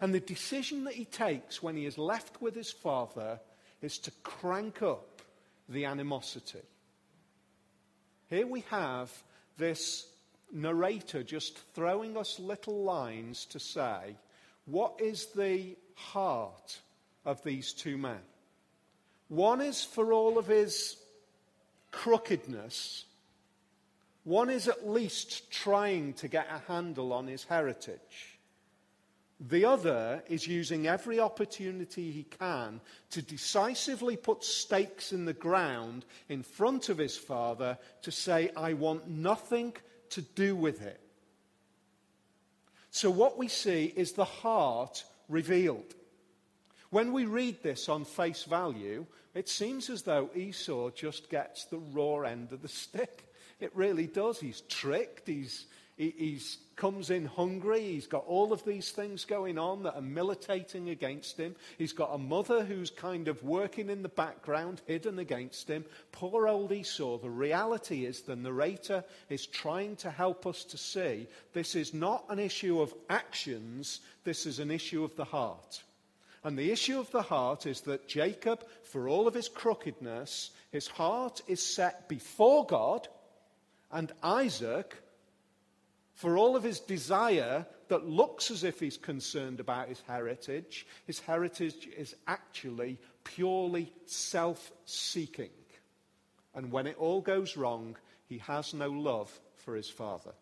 And 0.00 0.12
the 0.12 0.20
decision 0.20 0.84
that 0.84 0.94
he 0.94 1.04
takes 1.04 1.62
when 1.62 1.76
he 1.76 1.86
is 1.86 1.96
left 1.96 2.42
with 2.42 2.56
his 2.56 2.72
father 2.72 3.38
is 3.80 3.98
to 3.98 4.10
crank 4.24 4.82
up 4.82 5.22
the 5.68 5.84
animosity. 5.84 6.58
Here 8.28 8.46
we 8.46 8.64
have 8.70 9.12
this 9.56 10.08
narrator 10.54 11.22
just 11.22 11.58
throwing 11.74 12.16
us 12.16 12.38
little 12.38 12.84
lines 12.84 13.44
to 13.46 13.58
say, 13.58 14.16
what 14.66 15.00
is 15.00 15.26
the 15.34 15.76
heart 15.94 16.80
of 17.24 17.42
these 17.42 17.72
two 17.72 17.98
men? 17.98 18.20
One 19.28 19.60
is 19.60 19.84
for 19.84 20.12
all 20.12 20.38
of 20.38 20.46
his 20.46 20.96
crookedness, 21.90 23.04
one 24.24 24.48
is 24.48 24.68
at 24.68 24.88
least 24.88 25.50
trying 25.50 26.14
to 26.14 26.28
get 26.28 26.48
a 26.50 26.72
handle 26.72 27.12
on 27.12 27.26
his 27.26 27.44
heritage. 27.44 28.38
The 29.40 29.64
other 29.64 30.22
is 30.28 30.46
using 30.46 30.86
every 30.86 31.20
opportunity 31.20 32.10
he 32.10 32.22
can 32.22 32.80
to 33.10 33.20
decisively 33.20 34.16
put 34.16 34.44
stakes 34.44 35.12
in 35.12 35.24
the 35.24 35.34
ground 35.34 36.06
in 36.28 36.42
front 36.42 36.88
of 36.88 36.98
his 36.98 37.16
father 37.16 37.76
to 38.02 38.10
say, 38.10 38.50
I 38.56 38.72
want 38.74 39.08
nothing 39.08 39.74
to 40.14 40.22
do 40.22 40.56
with 40.56 40.82
it. 40.82 41.00
So, 42.90 43.10
what 43.10 43.36
we 43.36 43.48
see 43.48 43.92
is 43.96 44.12
the 44.12 44.24
heart 44.24 45.04
revealed. 45.28 45.94
When 46.90 47.12
we 47.12 47.24
read 47.24 47.62
this 47.62 47.88
on 47.88 48.04
face 48.04 48.44
value, 48.44 49.06
it 49.34 49.48
seems 49.48 49.90
as 49.90 50.02
though 50.02 50.30
Esau 50.34 50.90
just 50.90 51.28
gets 51.28 51.64
the 51.64 51.78
raw 51.78 52.20
end 52.20 52.52
of 52.52 52.62
the 52.62 52.68
stick. 52.82 53.28
It 53.58 53.74
really 53.74 54.06
does. 54.06 54.38
He's 54.38 54.60
tricked, 54.62 55.26
he's, 55.26 55.66
he 55.96 56.40
comes 56.74 57.10
in 57.10 57.24
hungry. 57.24 57.80
He's 57.80 58.08
got 58.08 58.26
all 58.26 58.52
of 58.52 58.64
these 58.64 58.90
things 58.90 59.24
going 59.24 59.58
on 59.58 59.84
that 59.84 59.94
are 59.94 60.02
militating 60.02 60.88
against 60.88 61.38
him. 61.38 61.54
He's 61.78 61.92
got 61.92 62.14
a 62.14 62.18
mother 62.18 62.64
who's 62.64 62.90
kind 62.90 63.28
of 63.28 63.44
working 63.44 63.88
in 63.90 64.02
the 64.02 64.08
background, 64.08 64.82
hidden 64.86 65.20
against 65.20 65.68
him. 65.68 65.84
Poor 66.10 66.48
old 66.48 66.72
Esau. 66.72 67.18
The 67.18 67.30
reality 67.30 68.06
is, 68.06 68.22
the 68.22 68.34
narrator 68.34 69.04
is 69.28 69.46
trying 69.46 69.94
to 69.96 70.10
help 70.10 70.48
us 70.48 70.64
to 70.64 70.76
see 70.76 71.28
this 71.52 71.76
is 71.76 71.94
not 71.94 72.24
an 72.28 72.40
issue 72.40 72.80
of 72.80 72.92
actions, 73.08 74.00
this 74.24 74.46
is 74.46 74.58
an 74.58 74.72
issue 74.72 75.04
of 75.04 75.14
the 75.14 75.24
heart. 75.24 75.84
And 76.42 76.58
the 76.58 76.72
issue 76.72 76.98
of 76.98 77.10
the 77.12 77.22
heart 77.22 77.66
is 77.66 77.82
that 77.82 78.08
Jacob, 78.08 78.64
for 78.82 79.08
all 79.08 79.28
of 79.28 79.34
his 79.34 79.48
crookedness, 79.48 80.50
his 80.72 80.88
heart 80.88 81.40
is 81.46 81.62
set 81.62 82.08
before 82.08 82.66
God, 82.66 83.06
and 83.92 84.10
Isaac, 84.24 84.96
for 86.14 86.38
all 86.38 86.56
of 86.56 86.62
his 86.62 86.80
desire 86.80 87.66
that 87.88 88.08
looks 88.08 88.50
as 88.50 88.64
if 88.64 88.78
he's 88.80 88.96
concerned 88.96 89.60
about 89.60 89.88
his 89.88 90.00
heritage, 90.06 90.86
his 91.06 91.18
heritage 91.20 91.88
is 91.96 92.14
actually 92.26 92.98
purely 93.24 93.92
self 94.06 94.72
seeking. 94.84 95.50
And 96.54 96.70
when 96.70 96.86
it 96.86 96.96
all 96.98 97.20
goes 97.20 97.56
wrong, 97.56 97.96
he 98.26 98.38
has 98.38 98.72
no 98.74 98.90
love 98.90 99.30
for 99.56 99.74
his 99.74 99.90
father. 99.90 100.32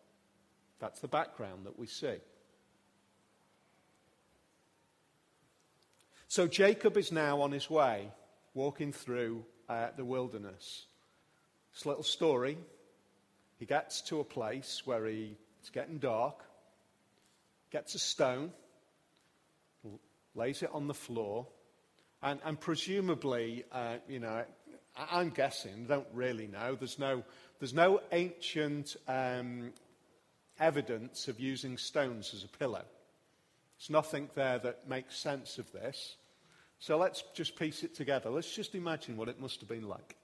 That's 0.79 1.01
the 1.01 1.09
background 1.09 1.65
that 1.65 1.79
we 1.79 1.87
see. 1.87 2.17
So 6.29 6.47
Jacob 6.47 6.97
is 6.97 7.13
now 7.13 7.41
on 7.41 7.53
his 7.53 7.71
way, 7.71 8.11
walking 8.55 8.93
through 8.93 9.45
uh, 9.69 9.89
the 9.97 10.05
wilderness. 10.05 10.87
This 11.73 11.87
little 11.87 12.03
story. 12.03 12.59
He 13.59 13.65
gets 13.65 14.03
to 14.03 14.21
a 14.21 14.25
place 14.25 14.83
where 14.85 15.07
he 15.07 15.37
it's 15.63 15.71
getting 15.71 15.99
dark. 15.99 16.43
Gets 17.71 17.95
a 17.95 18.01
stone, 18.01 18.51
lays 20.35 20.61
it 20.63 20.71
on 20.73 20.89
the 20.89 20.95
floor, 20.95 21.47
and, 22.21 22.41
and 22.45 22.61
presumably, 22.61 23.65
uh, 23.71 23.99
you 24.09 24.19
know, 24.19 24.45
I'm 24.97 25.31
guessing, 25.31 25.87
don't 25.87 26.07
really 26.13 26.49
know, 26.49 26.75
there's 26.75 26.99
no, 26.99 27.23
there's 27.61 27.73
no 27.73 28.01
ancient 28.11 28.97
um, 29.07 29.73
evidence 30.59 31.29
of 31.29 31.39
using 31.39 31.79
stones 31.79 32.35
as 32.35 32.43
a 32.43 32.49
pillow. 32.49 32.85
There's 33.79 33.89
nothing 33.89 34.31
there 34.35 34.59
that 34.59 34.89
makes 34.89 35.17
sense 35.17 35.59
of 35.59 35.71
this. 35.71 36.17
So 36.81 36.99
let's 36.99 37.23
just 37.35 37.57
piece 37.57 37.85
it 37.85 37.95
together. 37.95 38.31
Let's 38.31 38.53
just 38.53 38.75
imagine 38.75 39.17
what 39.17 39.29
it 39.29 39.41
must 39.41 39.61
have 39.61 39.69
been 39.69 39.89
like. 39.89 40.17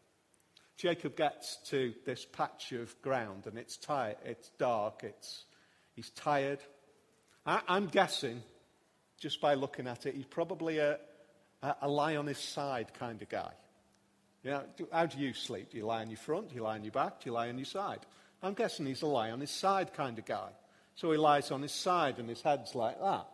Jacob 0.79 1.17
gets 1.17 1.57
to 1.67 1.93
this 2.07 2.25
patch 2.25 2.71
of 2.71 2.95
ground 3.03 3.47
and 3.47 3.59
it's 3.59 3.77
tired, 3.77 4.17
it's 4.25 4.49
dark, 4.59 5.03
it's, 5.03 5.45
he's 5.97 6.11
tired. 6.11 6.61
I, 7.45 7.61
I'm 7.67 7.89
guessing, 7.89 8.45
just 9.19 9.41
by 9.41 9.55
looking 9.55 9.89
at 9.89 10.07
it, 10.07 10.15
he's 10.15 10.25
probably 10.25 10.79
a, 10.79 10.99
a, 11.63 11.75
a 11.83 11.89
lie 11.89 12.15
on 12.15 12.29
his 12.29 12.39
side 12.39 12.95
kind 12.95 13.21
of 13.21 13.29
guy. 13.29 13.51
You 14.45 14.53
know, 14.53 14.63
how 14.93 15.07
do 15.07 15.19
you 15.19 15.35
sleep? 15.35 15.71
Do 15.71 15.79
you 15.79 15.85
lie 15.85 16.01
on 16.01 16.11
your 16.11 16.17
front? 16.17 16.51
Do 16.51 16.55
you 16.55 16.63
lie 16.63 16.77
on 16.77 16.85
your 16.85 16.93
back? 16.93 17.21
Do 17.21 17.29
you 17.29 17.33
lie 17.33 17.49
on 17.49 17.59
your 17.59 17.65
side? 17.65 18.07
I'm 18.41 18.55
guessing 18.55 18.87
he's 18.87 19.03
a 19.03 19.07
lie 19.07 19.33
on 19.33 19.41
his 19.41 19.51
side 19.51 19.93
kind 19.95 20.17
of 20.17 20.27
guy. 20.27 20.51
So 20.95 21.11
he 21.11 21.19
lies 21.19 21.51
on 21.51 21.61
his 21.63 21.73
side 21.73 22.21
and 22.21 22.29
his 22.29 22.41
head's 22.41 22.77
like 22.77 23.01
that. 23.01 23.27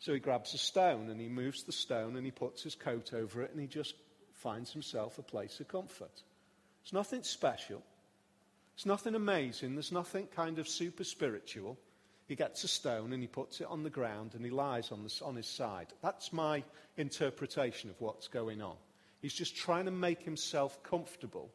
So 0.00 0.12
he 0.12 0.18
grabs 0.18 0.52
a 0.54 0.58
stone 0.58 1.10
and 1.10 1.20
he 1.20 1.28
moves 1.28 1.62
the 1.62 1.70
stone 1.72 2.16
and 2.16 2.24
he 2.24 2.32
puts 2.32 2.64
his 2.64 2.74
coat 2.74 3.12
over 3.14 3.42
it 3.42 3.52
and 3.52 3.60
he 3.60 3.68
just 3.68 3.94
finds 4.32 4.72
himself 4.72 5.18
a 5.18 5.22
place 5.22 5.60
of 5.60 5.68
comfort. 5.68 6.22
It's 6.90 6.92
nothing 6.92 7.22
special. 7.22 7.84
It's 8.74 8.84
nothing 8.84 9.14
amazing. 9.14 9.76
There's 9.76 9.92
nothing 9.92 10.26
kind 10.26 10.58
of 10.58 10.68
super 10.68 11.04
spiritual. 11.04 11.78
He 12.26 12.34
gets 12.34 12.64
a 12.64 12.68
stone 12.68 13.12
and 13.12 13.22
he 13.22 13.28
puts 13.28 13.60
it 13.60 13.68
on 13.68 13.84
the 13.84 13.90
ground 13.90 14.34
and 14.34 14.44
he 14.44 14.50
lies 14.50 14.90
on, 14.90 15.04
the, 15.04 15.24
on 15.24 15.36
his 15.36 15.46
side. 15.46 15.86
That's 16.02 16.32
my 16.32 16.64
interpretation 16.96 17.90
of 17.90 18.00
what's 18.00 18.26
going 18.26 18.60
on. 18.60 18.74
He's 19.22 19.34
just 19.34 19.54
trying 19.54 19.84
to 19.84 19.92
make 19.92 20.22
himself 20.22 20.82
comfortable. 20.82 21.52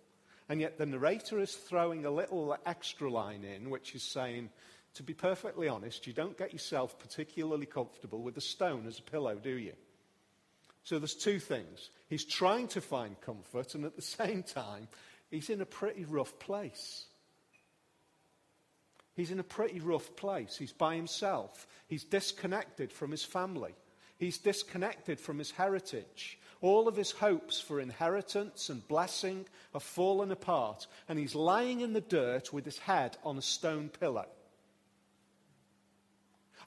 And 0.48 0.62
yet 0.62 0.78
the 0.78 0.86
narrator 0.86 1.42
is 1.42 1.54
throwing 1.54 2.06
a 2.06 2.12
little 2.12 2.56
extra 2.66 3.12
line 3.12 3.44
in, 3.44 3.70
which 3.70 3.94
is 3.94 4.04
saying, 4.04 4.50
to 4.94 5.04
be 5.04 5.14
perfectly 5.14 5.68
honest, 5.68 6.08
you 6.08 6.14
don't 6.14 6.38
get 6.38 6.54
yourself 6.54 6.98
particularly 6.98 7.66
comfortable 7.66 8.22
with 8.22 8.38
a 8.38 8.42
stone 8.42 8.88
as 8.88 9.00
a 9.00 9.12
pillow, 9.12 9.36
do 9.36 9.58
you? 9.58 9.74
So 10.86 11.00
there's 11.00 11.16
two 11.16 11.40
things. 11.40 11.90
He's 12.08 12.24
trying 12.24 12.68
to 12.70 12.80
find 12.80 13.20
comfort, 13.20 13.74
and 13.74 13.86
at 13.86 13.96
the 13.96 14.02
same 14.04 14.44
time, 14.44 14.88
he's 15.30 15.50
in 15.50 15.62
a 15.62 15.66
pretty 15.66 16.06
rough 16.06 16.38
place. 16.40 17.06
He's 19.16 19.32
in 19.32 19.40
a 19.40 19.44
pretty 19.44 19.80
rough 19.80 20.16
place. 20.16 20.58
He's 20.58 20.74
by 20.74 20.96
himself. 20.96 21.68
He's 21.88 22.04
disconnected 22.04 22.92
from 22.92 23.12
his 23.12 23.24
family. 23.24 23.74
He's 24.18 24.38
disconnected 24.38 25.20
from 25.20 25.40
his 25.40 25.52
heritage. 25.52 26.38
All 26.62 26.88
of 26.88 26.96
his 26.96 27.12
hopes 27.12 27.60
for 27.60 27.80
inheritance 27.80 28.70
and 28.70 28.86
blessing 28.88 29.46
have 29.74 29.84
fallen 29.84 30.32
apart, 30.32 30.88
and 31.08 31.20
he's 31.20 31.36
lying 31.36 31.82
in 31.82 31.94
the 31.94 32.02
dirt 32.02 32.52
with 32.52 32.66
his 32.66 32.80
head 32.80 33.18
on 33.24 33.38
a 33.38 33.42
stone 33.42 33.90
pillow. 33.90 34.26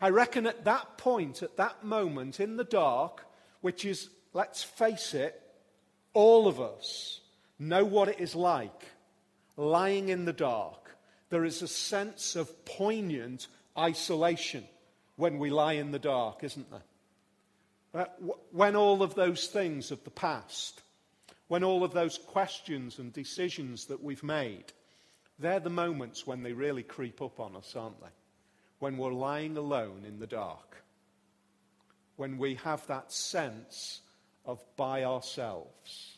I 0.00 0.10
reckon 0.10 0.46
at 0.46 0.64
that 0.64 0.98
point, 0.98 1.42
at 1.42 1.56
that 1.56 1.84
moment 1.84 2.38
in 2.38 2.56
the 2.56 2.64
dark, 2.64 3.26
which 3.60 3.84
is, 3.84 4.08
let's 4.32 4.62
face 4.62 5.14
it, 5.14 5.40
all 6.14 6.46
of 6.46 6.60
us 6.60 7.20
know 7.58 7.84
what 7.84 8.08
it 8.08 8.20
is 8.20 8.34
like 8.34 8.86
lying 9.56 10.08
in 10.08 10.24
the 10.24 10.32
dark. 10.32 10.96
There 11.30 11.44
is 11.44 11.62
a 11.62 11.68
sense 11.68 12.36
of 12.36 12.64
poignant 12.64 13.48
isolation 13.76 14.64
when 15.16 15.38
we 15.38 15.50
lie 15.50 15.74
in 15.74 15.90
the 15.90 15.98
dark, 15.98 16.44
isn't 16.44 16.70
there? 16.70 16.82
Uh, 17.94 18.04
when 18.52 18.76
all 18.76 19.02
of 19.02 19.14
those 19.14 19.46
things 19.46 19.90
of 19.90 20.02
the 20.04 20.10
past, 20.10 20.82
when 21.48 21.64
all 21.64 21.82
of 21.82 21.92
those 21.92 22.18
questions 22.18 22.98
and 22.98 23.12
decisions 23.12 23.86
that 23.86 24.02
we've 24.02 24.22
made, 24.22 24.72
they're 25.38 25.60
the 25.60 25.70
moments 25.70 26.26
when 26.26 26.42
they 26.42 26.52
really 26.52 26.82
creep 26.82 27.20
up 27.20 27.40
on 27.40 27.56
us, 27.56 27.74
aren't 27.74 28.00
they? 28.00 28.08
when 28.78 28.96
we're 28.96 29.12
lying 29.12 29.56
alone 29.56 30.04
in 30.06 30.18
the 30.18 30.26
dark, 30.26 30.82
when 32.16 32.38
we 32.38 32.54
have 32.56 32.86
that 32.86 33.12
sense 33.12 34.00
of 34.44 34.64
by 34.76 35.04
ourselves. 35.04 36.17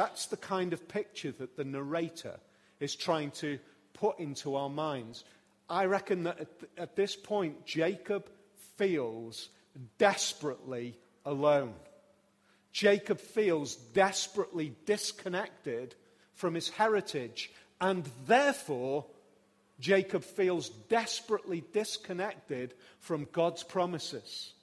That's 0.00 0.28
the 0.28 0.38
kind 0.38 0.72
of 0.72 0.88
picture 0.88 1.30
that 1.32 1.58
the 1.58 1.64
narrator 1.64 2.40
is 2.80 2.96
trying 2.96 3.32
to 3.32 3.58
put 3.92 4.18
into 4.18 4.56
our 4.56 4.70
minds. 4.70 5.24
I 5.68 5.84
reckon 5.84 6.22
that 6.22 6.40
at, 6.40 6.48
at 6.78 6.96
this 6.96 7.14
point, 7.14 7.66
Jacob 7.66 8.30
feels 8.78 9.50
desperately 9.98 10.96
alone. 11.26 11.74
Jacob 12.72 13.20
feels 13.20 13.76
desperately 13.76 14.74
disconnected 14.86 15.94
from 16.32 16.54
his 16.54 16.70
heritage 16.70 17.50
and 17.78 18.08
therefore 18.26 19.04
Jacob 19.80 20.24
feels 20.24 20.70
desperately 20.88 21.62
disconnected 21.74 22.72
from 23.00 23.28
God's 23.32 23.64
promises, 23.64 24.54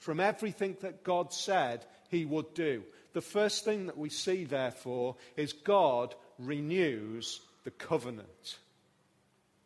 from 0.00 0.18
everything 0.18 0.76
that 0.80 1.04
God 1.04 1.32
said 1.32 1.86
he 2.08 2.24
would 2.24 2.52
do. 2.54 2.82
The 3.12 3.20
first 3.20 3.64
thing 3.64 3.86
that 3.86 3.98
we 3.98 4.08
see, 4.08 4.44
therefore, 4.44 5.16
is 5.36 5.52
God 5.52 6.14
renews 6.38 7.40
the 7.64 7.70
covenant. 7.70 8.58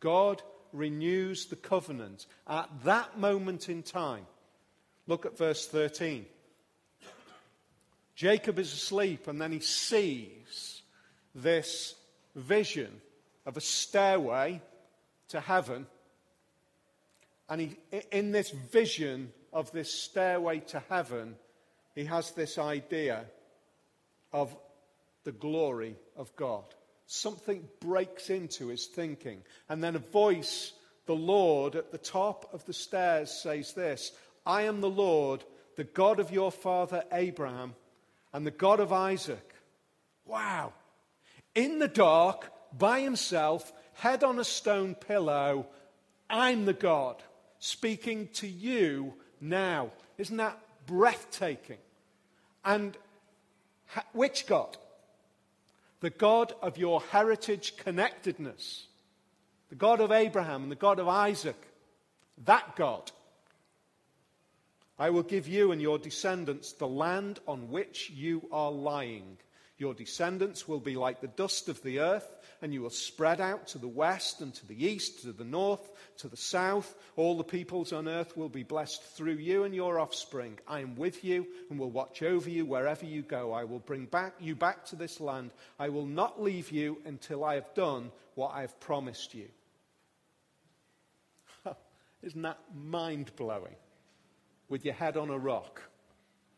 God 0.00 0.42
renews 0.72 1.46
the 1.46 1.56
covenant 1.56 2.26
at 2.48 2.68
that 2.84 3.18
moment 3.18 3.68
in 3.68 3.82
time. 3.82 4.26
Look 5.06 5.26
at 5.26 5.36
verse 5.36 5.66
13. 5.66 6.26
Jacob 8.14 8.58
is 8.58 8.72
asleep, 8.72 9.26
and 9.26 9.40
then 9.40 9.52
he 9.52 9.60
sees 9.60 10.82
this 11.34 11.94
vision 12.34 13.00
of 13.44 13.56
a 13.56 13.60
stairway 13.60 14.62
to 15.28 15.40
heaven. 15.40 15.86
And 17.48 17.60
he, 17.60 17.76
in 18.10 18.30
this 18.32 18.50
vision 18.50 19.32
of 19.52 19.70
this 19.72 19.92
stairway 19.92 20.60
to 20.60 20.82
heaven, 20.88 21.36
he 21.94 22.04
has 22.04 22.32
this 22.32 22.58
idea 22.58 23.24
of 24.32 24.54
the 25.24 25.32
glory 25.32 25.96
of 26.16 26.34
God. 26.36 26.64
Something 27.06 27.68
breaks 27.80 28.30
into 28.30 28.68
his 28.68 28.86
thinking. 28.86 29.42
And 29.68 29.82
then 29.82 29.94
a 29.96 30.00
voice, 30.00 30.72
the 31.06 31.14
Lord, 31.14 31.76
at 31.76 31.92
the 31.92 31.98
top 31.98 32.48
of 32.52 32.64
the 32.64 32.72
stairs 32.72 33.30
says 33.30 33.72
this 33.74 34.12
I 34.46 34.62
am 34.62 34.80
the 34.80 34.90
Lord, 34.90 35.44
the 35.76 35.84
God 35.84 36.20
of 36.20 36.32
your 36.32 36.50
father 36.50 37.04
Abraham, 37.12 37.74
and 38.32 38.46
the 38.46 38.50
God 38.50 38.80
of 38.80 38.92
Isaac. 38.92 39.54
Wow. 40.26 40.72
In 41.54 41.78
the 41.78 41.88
dark, 41.88 42.50
by 42.76 43.00
himself, 43.00 43.72
head 43.94 44.24
on 44.24 44.38
a 44.38 44.44
stone 44.44 44.94
pillow. 44.94 45.66
I'm 46.28 46.64
the 46.64 46.72
God 46.72 47.22
speaking 47.58 48.28
to 48.34 48.48
you 48.48 49.14
now. 49.40 49.90
Isn't 50.18 50.38
that 50.38 50.58
breathtaking? 50.86 51.78
And 52.64 52.96
which 54.12 54.46
God? 54.46 54.76
The 56.00 56.10
God 56.10 56.52
of 56.62 56.78
your 56.78 57.00
heritage 57.00 57.76
connectedness, 57.76 58.86
the 59.70 59.74
God 59.74 60.00
of 60.00 60.12
Abraham 60.12 60.62
and 60.62 60.72
the 60.72 60.76
God 60.76 60.98
of 60.98 61.08
Isaac. 61.08 61.56
That 62.44 62.76
God. 62.76 63.10
I 64.98 65.10
will 65.10 65.22
give 65.22 65.48
you 65.48 65.72
and 65.72 65.82
your 65.82 65.98
descendants 65.98 66.72
the 66.72 66.86
land 66.86 67.40
on 67.48 67.70
which 67.70 68.10
you 68.10 68.48
are 68.52 68.70
lying. 68.70 69.38
Your 69.76 69.92
descendants 69.92 70.68
will 70.68 70.78
be 70.78 70.94
like 70.94 71.20
the 71.20 71.26
dust 71.26 71.68
of 71.68 71.82
the 71.82 71.98
earth 71.98 72.28
and 72.62 72.72
you 72.72 72.80
will 72.80 72.90
spread 72.90 73.40
out 73.40 73.66
to 73.68 73.78
the 73.78 73.88
west 73.88 74.40
and 74.40 74.54
to 74.54 74.66
the 74.66 74.86
east, 74.86 75.22
to 75.22 75.32
the 75.32 75.44
north, 75.44 75.90
to 76.18 76.28
the 76.28 76.36
south. 76.36 76.94
All 77.16 77.36
the 77.36 77.42
peoples 77.42 77.92
on 77.92 78.08
earth 78.08 78.36
will 78.36 78.48
be 78.48 78.62
blessed 78.62 79.02
through 79.02 79.34
you 79.34 79.64
and 79.64 79.74
your 79.74 79.98
offspring. 79.98 80.60
I 80.68 80.80
am 80.80 80.94
with 80.94 81.24
you 81.24 81.46
and 81.68 81.78
will 81.78 81.90
watch 81.90 82.22
over 82.22 82.48
you 82.48 82.64
wherever 82.64 83.04
you 83.04 83.22
go. 83.22 83.52
I 83.52 83.64
will 83.64 83.80
bring 83.80 84.06
back 84.06 84.34
you 84.38 84.54
back 84.54 84.86
to 84.86 84.96
this 84.96 85.20
land. 85.20 85.50
I 85.78 85.88
will 85.88 86.06
not 86.06 86.40
leave 86.40 86.70
you 86.70 86.98
until 87.04 87.44
I 87.44 87.56
have 87.56 87.74
done 87.74 88.12
what 88.36 88.52
I 88.54 88.60
have 88.60 88.78
promised 88.78 89.34
you. 89.34 89.48
Isn't 92.22 92.42
that 92.42 92.60
mind 92.74 93.32
blowing? 93.34 93.74
With 94.68 94.84
your 94.84 94.94
head 94.94 95.16
on 95.16 95.30
a 95.30 95.38
rock, 95.38 95.82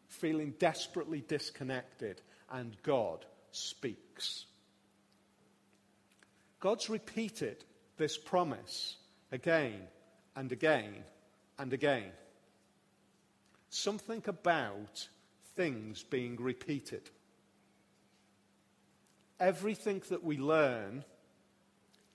feeling 0.07 0.55
desperately 0.59 1.25
disconnected, 1.27 2.21
and 2.51 2.77
God 2.83 3.25
speaks. 3.51 4.47
God's 6.61 6.89
repeated 6.89 7.65
this 7.97 8.17
promise 8.17 8.97
again 9.33 9.83
and 10.35 10.53
again 10.53 11.05
and 11.59 11.73
again. 11.73 12.11
Something 13.69 14.23
about 14.27 15.09
things 15.55 16.03
being 16.03 16.37
repeated. 16.37 17.11
Everything 19.39 20.03
that 20.09 20.25
we 20.25 20.39
learn, 20.39 21.05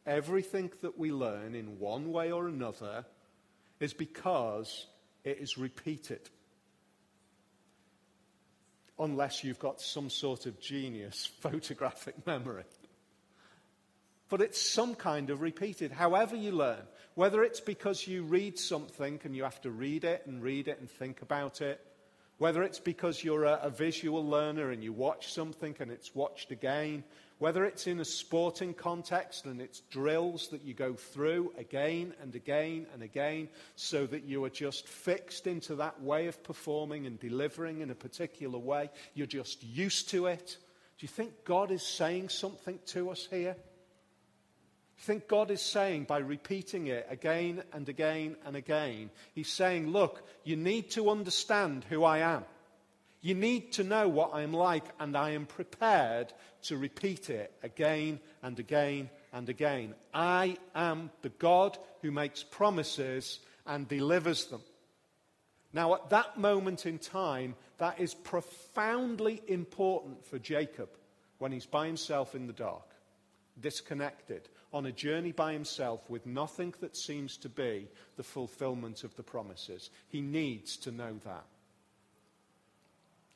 everything 0.06 0.72
that 0.82 0.98
we 0.98 1.12
learn 1.12 1.54
in 1.56 1.80
one 1.80 2.12
way 2.12 2.32
or 2.32 2.48
another 2.48 3.06
is 3.80 3.94
because 3.94 4.88
it 5.24 5.38
is 5.39 5.58
repeated. 5.58 6.30
Unless 9.02 9.44
you've 9.44 9.60
got 9.60 9.82
some 9.82 10.10
sort 10.10 10.46
of 10.46 10.62
genius 10.62 11.26
photographic 11.42 12.26
memory 12.26 12.64
but 14.32 14.40
it's 14.40 14.62
some 14.62 14.96
kind 14.96 15.30
of 15.30 15.42
repeated. 15.42 15.92
However, 15.92 16.38
you 16.38 16.54
learn, 16.54 16.80
whether 17.16 17.44
it's 17.44 17.60
because 17.60 18.08
you 18.08 18.24
read 18.24 18.58
something 18.58 19.20
and 19.26 19.36
you 19.36 19.44
have 19.44 19.60
to 19.62 19.70
read 19.70 20.06
it 20.06 20.26
and 20.26 20.42
read 20.42 20.70
it 20.70 20.80
and 20.80 20.90
think 20.90 21.22
about 21.22 21.60
it, 21.60 21.86
Whether 22.41 22.63
it's 22.63 22.80
because 22.80 23.23
you're 23.23 23.43
a, 23.43 23.60
a 23.62 23.69
visual 23.69 24.25
learner 24.25 24.71
and 24.71 24.84
you 24.84 24.93
watch 24.93 25.32
something 25.32 25.75
and 25.80 25.91
it's 25.91 26.15
watched 26.15 26.51
again, 26.51 27.04
whether 27.38 27.65
it's 27.65 27.86
in 27.86 27.99
a 27.99 28.04
sporting 28.04 28.73
context 28.73 29.45
and 29.45 29.62
it's 29.62 29.82
drills 29.91 30.47
that 30.47 30.63
you 30.63 30.73
go 30.73 30.93
through 30.93 31.54
again 31.60 32.15
and 32.19 32.34
again 32.34 32.88
and 32.95 33.04
again 33.04 33.47
so 33.75 34.08
that 34.08 34.23
you 34.23 34.43
are 34.43 34.49
just 34.49 34.88
fixed 34.88 35.45
into 35.45 35.75
that 35.75 36.01
way 36.01 36.25
of 36.25 36.41
performing 36.41 37.06
and 37.06 37.19
delivering 37.19 37.82
in 37.82 37.91
a 37.91 37.95
particular 37.95 38.58
way, 38.58 38.89
you're 39.13 39.27
just 39.27 39.62
used 39.62 40.10
to 40.10 40.25
it. 40.25 40.58
Do 40.97 41.04
you 41.04 41.10
think 41.10 41.45
God 41.45 41.69
is 41.69 41.86
saying 41.86 42.30
something 42.30 42.80
to 42.88 43.12
us 43.12 43.27
here? 43.30 43.56
I 45.02 45.04
think 45.04 45.28
God 45.28 45.50
is 45.50 45.64
saying 45.64 46.04
by 46.04 46.20
repeating 46.20 46.86
it 46.86 47.08
again 47.10 47.64
and 47.74 47.90
again 47.90 48.36
and 48.46 48.56
again, 48.56 49.10
He's 49.34 49.50
saying, 49.50 49.90
Look, 49.90 50.22
you 50.44 50.56
need 50.56 50.92
to 50.92 51.10
understand 51.10 51.84
who 51.90 52.04
I 52.04 52.20
am. 52.20 52.46
You 53.22 53.34
need 53.34 53.72
to 53.74 53.84
know 53.84 54.08
what 54.08 54.36
I'm 54.36 54.54
like, 54.54 54.84
and 55.00 55.18
I 55.18 55.32
am 55.32 55.48
prepared 55.48 56.32
to 56.64 56.78
repeat 56.78 57.32
it 57.32 57.52
again 57.64 58.20
and 58.44 58.60
again 58.60 59.10
and 59.34 59.50
again. 59.50 59.96
I 60.14 60.58
am 60.76 61.10
the 61.24 61.30
God 61.30 61.80
who 62.04 62.12
makes 62.12 62.44
promises 62.44 63.40
and 63.66 63.88
delivers 63.88 64.46
them. 64.46 64.62
Now, 65.74 65.96
at 65.96 66.12
that 66.12 66.38
moment 66.38 66.86
in 66.86 67.00
time, 67.00 67.56
that 67.80 68.00
is 68.00 68.14
profoundly 68.14 69.42
important 69.48 70.28
for 70.28 70.38
Jacob 70.38 70.90
when 71.40 71.52
he's 71.52 71.66
by 71.66 71.88
himself 71.88 72.36
in 72.36 72.46
the 72.46 72.54
dark, 72.54 72.88
disconnected 73.60 74.48
on 74.74 74.86
a 74.86 74.92
journey 74.92 75.32
by 75.32 75.54
himself 75.54 76.10
with 76.10 76.26
nothing 76.26 76.74
that 76.80 76.96
seems 76.96 77.38
to 77.38 77.50
be 77.50 77.88
the 78.16 78.24
fulfillment 78.24 79.04
of 79.04 79.16
the 79.16 79.24
promises. 79.24 79.90
He 80.08 80.22
needs 80.22 80.78
to 80.78 80.92
know 80.92 81.20
that. 81.26 81.46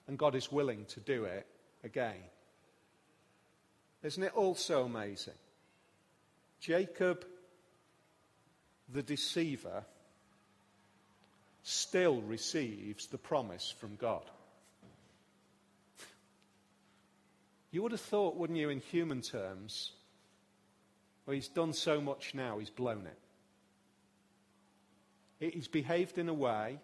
And 0.07 0.17
God 0.17 0.35
is 0.35 0.51
willing 0.51 0.85
to 0.85 0.99
do 0.99 1.25
it 1.25 1.45
again. 1.83 2.23
Isn't 4.03 4.23
it 4.23 4.35
also 4.35 4.85
amazing? 4.85 5.33
Jacob, 6.59 7.25
the 8.93 9.03
deceiver, 9.03 9.83
still 11.63 12.21
receives 12.21 13.07
the 13.07 13.17
promise 13.17 13.73
from 13.79 13.95
God. 13.95 14.23
You 17.71 17.81
would 17.81 17.91
have 17.91 18.01
thought, 18.01 18.37
wouldn't 18.37 18.59
you, 18.59 18.69
in 18.69 18.79
human 18.79 19.21
terms, 19.21 19.91
well, 21.25 21.35
he's 21.35 21.47
done 21.47 21.73
so 21.73 21.99
much 21.99 22.33
now, 22.33 22.59
he's 22.59 22.69
blown 22.69 23.07
it. 23.07 23.17
He's 25.53 25.67
behaved 25.67 26.17
in 26.17 26.29
a 26.29 26.33
way 26.33 26.79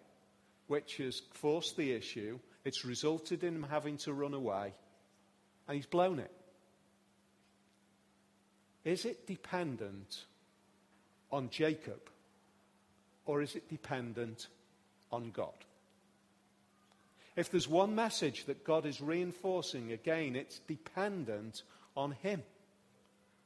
which 0.66 0.98
has 0.98 1.22
forced 1.32 1.76
the 1.76 1.92
issue, 1.92 2.38
it's 2.64 2.84
resulted 2.84 3.44
in 3.44 3.56
him 3.56 3.66
having 3.68 3.96
to 3.98 4.12
run 4.12 4.34
away, 4.34 4.72
and 5.68 5.76
he's 5.76 5.86
blown 5.86 6.18
it. 6.18 6.30
Is 8.84 9.04
it 9.04 9.26
dependent 9.26 10.24
on 11.30 11.50
Jacob, 11.50 12.10
or 13.26 13.42
is 13.42 13.54
it 13.54 13.68
dependent 13.68 14.48
on 15.10 15.30
God? 15.30 15.52
If 17.36 17.50
there's 17.50 17.68
one 17.68 17.94
message 17.94 18.44
that 18.46 18.64
God 18.64 18.84
is 18.84 19.00
reinforcing, 19.00 19.92
again, 19.92 20.36
it's 20.36 20.58
dependent 20.60 21.62
on 21.96 22.12
Him. 22.22 22.42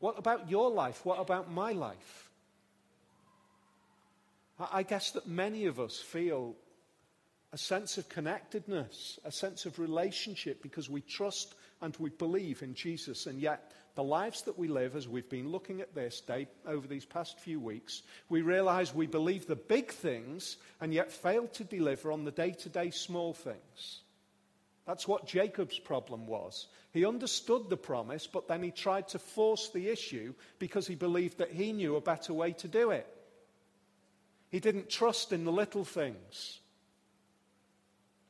What 0.00 0.18
about 0.18 0.50
your 0.50 0.70
life? 0.70 1.04
What 1.04 1.18
about 1.18 1.50
my 1.50 1.72
life? 1.72 2.30
I 4.72 4.82
guess 4.82 5.10
that 5.12 5.26
many 5.26 5.66
of 5.66 5.78
us 5.78 5.98
feel 5.98 6.54
a 7.52 7.58
sense 7.58 7.98
of 7.98 8.08
connectedness, 8.08 9.18
a 9.24 9.32
sense 9.32 9.66
of 9.66 9.78
relationship 9.78 10.62
because 10.62 10.90
we 10.90 11.00
trust 11.02 11.54
and 11.82 11.96
we 11.98 12.10
believe 12.10 12.62
in 12.62 12.74
Jesus. 12.74 13.26
And 13.26 13.40
yet, 13.40 13.72
the 13.94 14.04
lives 14.04 14.42
that 14.42 14.58
we 14.58 14.68
live, 14.68 14.96
as 14.96 15.08
we've 15.08 15.28
been 15.28 15.50
looking 15.50 15.80
at 15.80 15.94
this 15.94 16.20
day 16.20 16.48
over 16.66 16.86
these 16.86 17.04
past 17.04 17.38
few 17.38 17.60
weeks, 17.60 18.02
we 18.28 18.42
realize 18.42 18.94
we 18.94 19.06
believe 19.06 19.46
the 19.46 19.56
big 19.56 19.90
things 19.90 20.56
and 20.80 20.92
yet 20.92 21.12
fail 21.12 21.46
to 21.48 21.64
deliver 21.64 22.12
on 22.12 22.24
the 22.24 22.30
day 22.30 22.50
to 22.50 22.68
day 22.68 22.90
small 22.90 23.32
things. 23.32 24.02
That's 24.86 25.08
what 25.08 25.26
Jacob's 25.26 25.78
problem 25.78 26.26
was. 26.26 26.68
He 26.92 27.04
understood 27.04 27.68
the 27.68 27.76
promise, 27.76 28.26
but 28.26 28.46
then 28.46 28.62
he 28.62 28.70
tried 28.70 29.08
to 29.08 29.18
force 29.18 29.68
the 29.70 29.88
issue 29.88 30.32
because 30.58 30.86
he 30.86 30.94
believed 30.94 31.38
that 31.38 31.50
he 31.50 31.72
knew 31.72 31.96
a 31.96 32.00
better 32.00 32.32
way 32.32 32.52
to 32.52 32.68
do 32.68 32.90
it. 32.90 33.06
He 34.48 34.60
didn't 34.60 34.88
trust 34.88 35.32
in 35.32 35.44
the 35.44 35.52
little 35.52 35.84
things. 35.84 36.60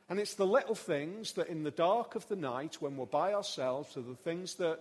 And 0.09 0.19
it's 0.19 0.35
the 0.35 0.47
little 0.47 0.75
things 0.75 1.33
that 1.33 1.49
in 1.49 1.63
the 1.63 1.71
dark 1.71 2.15
of 2.15 2.27
the 2.29 2.37
night, 2.37 2.77
when 2.81 2.97
we're 2.97 3.07
by 3.07 3.35
ourselves, 3.35 3.97
are 3.97 4.03
the 4.03 4.15
things 4.15 4.55
that, 4.55 4.81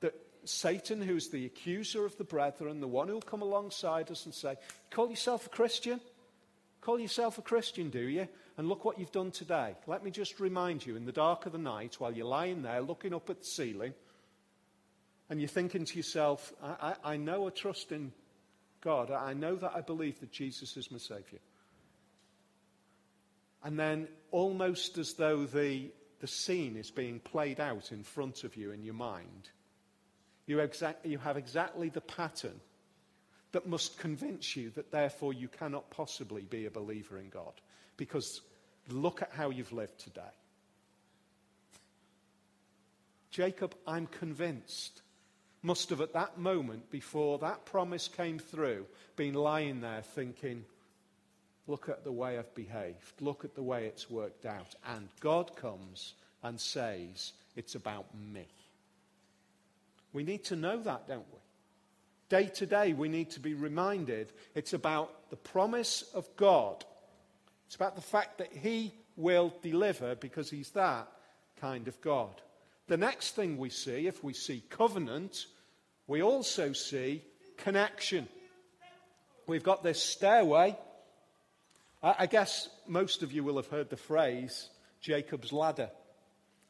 that 0.00 0.14
Satan, 0.44 1.00
who's 1.00 1.28
the 1.28 1.46
accuser 1.46 2.04
of 2.04 2.16
the 2.16 2.24
brethren, 2.24 2.80
the 2.80 2.88
one 2.88 3.08
who'll 3.08 3.20
come 3.20 3.42
alongside 3.42 4.10
us 4.10 4.24
and 4.24 4.34
say, 4.34 4.56
Call 4.90 5.10
yourself 5.10 5.46
a 5.46 5.50
Christian? 5.50 6.00
Call 6.82 6.98
yourself 6.98 7.38
a 7.38 7.42
Christian, 7.42 7.90
do 7.90 8.00
you? 8.00 8.28
And 8.58 8.68
look 8.68 8.84
what 8.84 8.98
you've 8.98 9.12
done 9.12 9.30
today. 9.30 9.76
Let 9.86 10.04
me 10.04 10.10
just 10.10 10.40
remind 10.40 10.84
you 10.84 10.96
in 10.96 11.06
the 11.06 11.12
dark 11.12 11.46
of 11.46 11.52
the 11.52 11.58
night, 11.58 11.94
while 11.98 12.12
you're 12.12 12.26
lying 12.26 12.62
there 12.62 12.82
looking 12.82 13.14
up 13.14 13.30
at 13.30 13.38
the 13.38 13.46
ceiling, 13.46 13.94
and 15.30 15.40
you're 15.40 15.48
thinking 15.48 15.84
to 15.84 15.96
yourself, 15.96 16.52
I, 16.60 16.94
I, 17.04 17.12
I 17.12 17.16
know 17.16 17.46
I 17.46 17.50
trust 17.50 17.92
in 17.92 18.12
God. 18.80 19.12
I 19.12 19.32
know 19.32 19.54
that 19.56 19.72
I 19.74 19.80
believe 19.80 20.18
that 20.20 20.32
Jesus 20.32 20.76
is 20.76 20.90
my 20.90 20.98
Savior. 20.98 21.38
And 23.62 23.78
then, 23.78 24.08
almost 24.32 24.98
as 24.98 25.14
though 25.14 25.46
the, 25.46 25.92
the 26.18 26.26
scene 26.26 26.76
is 26.76 26.90
being 26.90 27.20
played 27.20 27.60
out 27.60 27.92
in 27.92 28.02
front 28.02 28.42
of 28.42 28.56
you 28.56 28.72
in 28.72 28.82
your 28.82 28.94
mind, 28.94 29.50
you, 30.46 30.58
exact, 30.58 31.06
you 31.06 31.18
have 31.18 31.36
exactly 31.36 31.90
the 31.90 32.00
pattern 32.00 32.60
that 33.52 33.66
must 33.66 33.98
convince 33.98 34.56
you 34.56 34.70
that 34.70 34.90
therefore 34.90 35.32
you 35.32 35.48
cannot 35.48 35.90
possibly 35.90 36.42
be 36.42 36.66
a 36.66 36.70
believer 36.70 37.18
in 37.18 37.28
God. 37.28 37.52
Because 37.96 38.40
look 38.88 39.22
at 39.22 39.30
how 39.32 39.50
you've 39.50 39.72
lived 39.72 39.98
today. 39.98 40.20
Jacob, 43.30 43.74
I'm 43.86 44.06
convinced, 44.06 45.00
must 45.62 45.90
have 45.90 46.00
at 46.00 46.12
that 46.14 46.38
moment, 46.38 46.90
before 46.90 47.38
that 47.38 47.64
promise 47.64 48.08
came 48.08 48.38
through, 48.38 48.86
been 49.16 49.34
lying 49.34 49.80
there 49.80 50.02
thinking, 50.02 50.64
look 51.66 51.88
at 51.88 52.04
the 52.04 52.12
way 52.12 52.38
I've 52.38 52.54
behaved, 52.54 53.20
look 53.20 53.44
at 53.44 53.54
the 53.54 53.62
way 53.62 53.86
it's 53.86 54.10
worked 54.10 54.44
out. 54.44 54.74
And 54.86 55.08
God 55.20 55.56
comes 55.56 56.14
and 56.42 56.60
says, 56.60 57.32
it's 57.56 57.74
about 57.74 58.06
me. 58.32 58.46
We 60.12 60.24
need 60.24 60.44
to 60.44 60.56
know 60.56 60.78
that, 60.82 61.08
don't 61.08 61.26
we? 61.32 61.38
Day 62.32 62.46
to 62.46 62.64
day, 62.64 62.94
we 62.94 63.10
need 63.10 63.32
to 63.32 63.40
be 63.40 63.52
reminded 63.52 64.32
it's 64.54 64.72
about 64.72 65.28
the 65.28 65.36
promise 65.36 66.02
of 66.14 66.26
God. 66.34 66.82
It's 67.66 67.76
about 67.76 67.94
the 67.94 68.00
fact 68.00 68.38
that 68.38 68.50
He 68.54 68.94
will 69.18 69.52
deliver 69.60 70.14
because 70.14 70.48
He's 70.48 70.70
that 70.70 71.08
kind 71.60 71.88
of 71.88 72.00
God. 72.00 72.30
The 72.86 72.96
next 72.96 73.32
thing 73.32 73.58
we 73.58 73.68
see, 73.68 74.06
if 74.06 74.24
we 74.24 74.32
see 74.32 74.62
covenant, 74.70 75.44
we 76.06 76.22
also 76.22 76.72
see 76.72 77.22
connection. 77.58 78.26
We've 79.46 79.62
got 79.62 79.82
this 79.82 80.02
stairway. 80.02 80.78
I 82.02 82.24
guess 82.24 82.70
most 82.88 83.22
of 83.22 83.32
you 83.32 83.44
will 83.44 83.56
have 83.56 83.68
heard 83.68 83.90
the 83.90 83.98
phrase 83.98 84.70
Jacob's 85.02 85.52
ladder. 85.52 85.90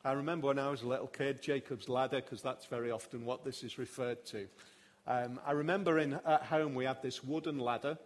I 0.05 0.15
remember 0.15 0.49
when 0.49 0.59
I 0.59 0.71
was 0.71 0.83
a 0.83 0.89
little 0.89 1.07
kid, 1.07 1.41
Jacob's 1.41 1.89
ladder, 1.89 2.21
because 2.21 2.43
that's 2.43 2.67
very 2.67 2.91
often 2.91 3.25
what 3.25 3.45
this 3.45 3.63
is 3.63 3.79
referred 3.79 4.27
to. 4.27 4.49
Um, 5.07 5.41
I 5.45 5.53
remember 5.53 5.99
in, 5.99 6.15
at 6.25 6.43
home 6.45 6.75
we 6.75 6.85
had 6.85 7.03
this 7.03 7.25
wooden 7.25 7.59
ladder, 7.59 7.99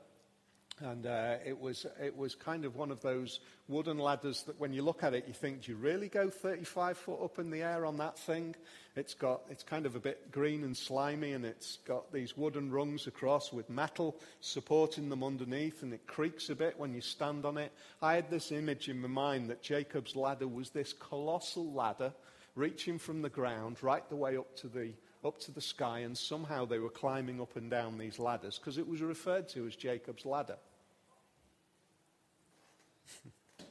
and 0.81 1.07
uh, 1.07 1.37
it, 1.45 1.59
was, 1.59 1.87
it 2.03 2.17
was 2.17 2.35
kind 2.35 2.65
of 2.65 2.77
one 2.77 2.91
of 2.91 3.01
those 3.01 3.41
wooden 3.69 3.99
ladders 3.99 4.43
that 4.45 4.59
when 4.61 4.73
you 4.73 4.83
look 4.83 5.03
at 5.03 5.15
it, 5.15 5.25
you 5.27 5.35
think, 5.35 5.63
do 5.63 5.73
you 5.73 5.79
really 5.79 6.09
go 6.09 6.29
35 6.29 6.97
foot 6.99 7.23
up 7.23 7.39
in 7.39 7.51
the 7.51 7.63
air 7.63 7.87
on 7.87 7.97
that 7.99 8.19
thing? 8.19 8.55
It's, 8.95 9.15
got, 9.15 9.43
it's 9.51 9.63
kind 9.63 9.85
of 9.85 9.95
a 9.95 10.01
bit 10.01 10.31
green 10.31 10.65
and 10.65 10.77
slimy, 10.77 11.33
and 11.33 11.45
it's 11.45 11.79
got 11.87 12.13
these 12.13 12.37
wooden 12.37 12.71
rungs 12.71 13.07
across 13.07 13.53
with 13.53 13.69
metal 13.69 14.19
supporting 14.41 15.09
them 15.11 15.25
underneath, 15.25 15.83
and 15.83 15.93
it 15.93 16.07
creaks 16.07 16.49
a 16.49 16.55
bit 16.55 16.79
when 16.79 16.95
you 16.95 17.03
stand 17.03 17.45
on 17.45 17.59
it. 17.59 17.73
I 18.01 18.15
had 18.15 18.31
this 18.31 18.53
image 18.53 18.89
in 18.89 19.01
my 19.01 19.09
mind 19.09 19.51
that 19.51 19.63
Jacob's 19.63 20.17
ladder 20.17 20.49
was 20.49 20.71
this 20.71 20.95
colossal 20.95 21.73
ladder 21.73 22.13
reaching 22.55 22.99
from 22.99 23.21
the 23.21 23.29
ground 23.29 23.83
right 23.83 24.09
the 24.09 24.17
way 24.17 24.37
up 24.37 24.57
to 24.57 24.69
the 24.69 24.93
up 25.27 25.39
to 25.41 25.53
the 25.53 25.61
sky, 25.61 26.01
and 26.01 26.17
somehow 26.17 26.65
they 26.65 26.79
were 26.79 26.89
climbing 26.89 27.41
up 27.41 27.57
and 27.57 27.71
down 27.71 27.99
these 27.99 28.19
ladders 28.19 28.59
because 28.59 28.79
it 28.79 28.89
was 28.89 29.03
referred 29.03 29.49
to 29.51 29.67
as 29.67 29.77
Jacob's 29.77 30.25
ladder. 30.25 30.57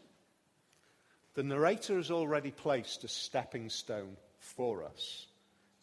the 1.33 1.43
narrator 1.43 1.95
has 1.95 2.11
already 2.11 2.51
placed 2.51 3.03
a 3.03 3.07
stepping 3.07 3.69
stone 3.69 4.17
for 4.39 4.83
us 4.83 5.27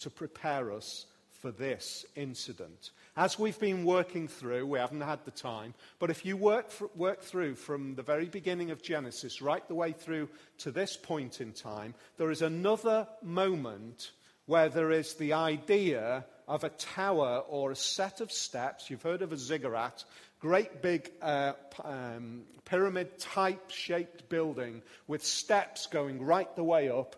to 0.00 0.11
prepare 0.11 0.72
us 0.72 1.06
for 1.42 1.50
this 1.50 2.06
incident. 2.14 2.90
As 3.16 3.38
we've 3.38 3.58
been 3.58 3.85
working 3.85 4.28
through, 4.28 4.64
we 4.66 4.78
haven't 4.78 5.00
had 5.00 5.24
the 5.24 5.32
time, 5.32 5.74
but 5.98 6.08
if 6.08 6.24
you 6.24 6.37
work, 6.37 6.70
for, 6.70 6.88
work 6.94 7.20
through 7.20 7.56
from 7.56 7.96
the 7.96 8.02
very 8.02 8.26
beginning 8.26 8.70
of 8.70 8.80
Genesis 8.80 9.42
right 9.42 9.66
the 9.66 9.74
way 9.74 9.90
through 9.90 10.28
to 10.58 10.70
this 10.70 10.96
point 10.96 11.40
in 11.40 11.52
time, 11.52 11.94
there 12.16 12.30
is 12.30 12.42
another 12.42 13.08
moment 13.22 14.12
where 14.52 14.68
there 14.68 14.90
is 14.90 15.14
the 15.14 15.32
idea 15.32 16.26
of 16.46 16.62
a 16.62 16.68
tower 16.68 17.42
or 17.48 17.70
a 17.70 17.74
set 17.74 18.20
of 18.20 18.30
steps. 18.30 18.90
You've 18.90 19.00
heard 19.00 19.22
of 19.22 19.32
a 19.32 19.36
ziggurat, 19.38 20.04
great 20.40 20.82
big 20.82 21.10
uh, 21.22 21.54
um, 21.82 22.42
pyramid 22.66 23.18
type 23.18 23.70
shaped 23.70 24.28
building 24.28 24.82
with 25.06 25.24
steps 25.24 25.86
going 25.86 26.22
right 26.22 26.54
the 26.54 26.62
way 26.62 26.90
up 26.90 27.16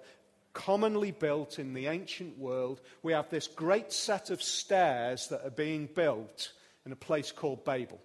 commonly 0.52 1.10
built 1.10 1.58
in 1.58 1.74
the 1.74 1.88
ancient 1.88 2.38
world. 2.38 2.80
We 3.02 3.14
have 3.14 3.30
this 3.30 3.48
great 3.48 3.92
set 3.92 4.30
of 4.30 4.40
stairs 4.40 5.26
that 5.30 5.44
are 5.44 5.50
being 5.50 5.88
built 5.92 6.52
in 6.86 6.92
a 6.92 6.96
place 6.96 7.32
called 7.32 7.64
Babel, 7.64 8.00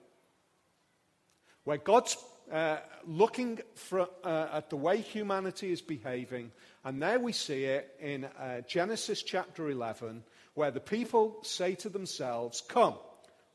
where 1.65 1.77
God's 1.77 2.17
uh, 2.51 2.77
looking 3.05 3.59
for, 3.75 4.07
uh, 4.23 4.47
at 4.53 4.69
the 4.69 4.77
way 4.77 5.01
humanity 5.01 5.71
is 5.71 5.81
behaving. 5.81 6.51
And 6.83 7.01
there 7.01 7.19
we 7.19 7.31
see 7.31 7.65
it 7.65 7.95
in 7.99 8.25
uh, 8.25 8.61
Genesis 8.61 9.23
chapter 9.23 9.69
11, 9.69 10.23
where 10.53 10.71
the 10.71 10.79
people 10.79 11.37
say 11.43 11.75
to 11.75 11.89
themselves, 11.89 12.61
Come, 12.67 12.95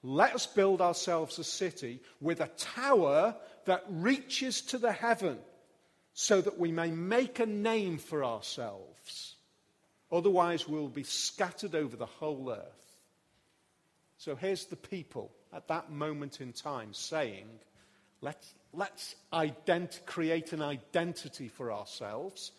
let 0.03 0.35
us 0.35 0.47
build 0.47 0.81
ourselves 0.81 1.39
a 1.39 1.45
city 1.45 2.01
with 2.21 2.41
a 2.41 2.51
tower 2.59 3.35
that 3.65 3.85
reaches 3.89 4.61
to 4.63 4.79
the 4.79 4.93
heaven 4.93 5.39
so 6.13 6.41
that 6.41 6.59
we 6.59 6.71
may 6.71 6.91
make 6.91 7.41
a 7.41 7.47
name 7.47 7.99
for 7.99 8.25
ourselves. 8.25 9.35
Otherwise, 10.13 10.69
we'll 10.69 10.89
be 10.89 11.03
scattered 11.03 11.75
over 11.75 11.97
the 11.97 12.07
whole 12.07 12.51
earth. 12.51 12.85
So 14.19 14.37
here's 14.37 14.67
the 14.67 14.77
people 14.77 15.33
at 15.53 15.69
that 15.69 15.91
moment 15.91 16.41
in 16.41 16.53
time 16.53 16.95
saying, 16.95 17.47
let's, 18.21 18.55
let's 18.77 19.15
ident- 19.33 20.05
create 20.07 20.53
an 20.53 20.63
identity 20.63 21.49
for 21.49 21.73
ourselves. 21.73 22.53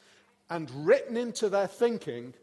And 0.50 0.70
written 0.86 1.18
into 1.18 1.50
their 1.50 1.68
thinking 1.68 2.34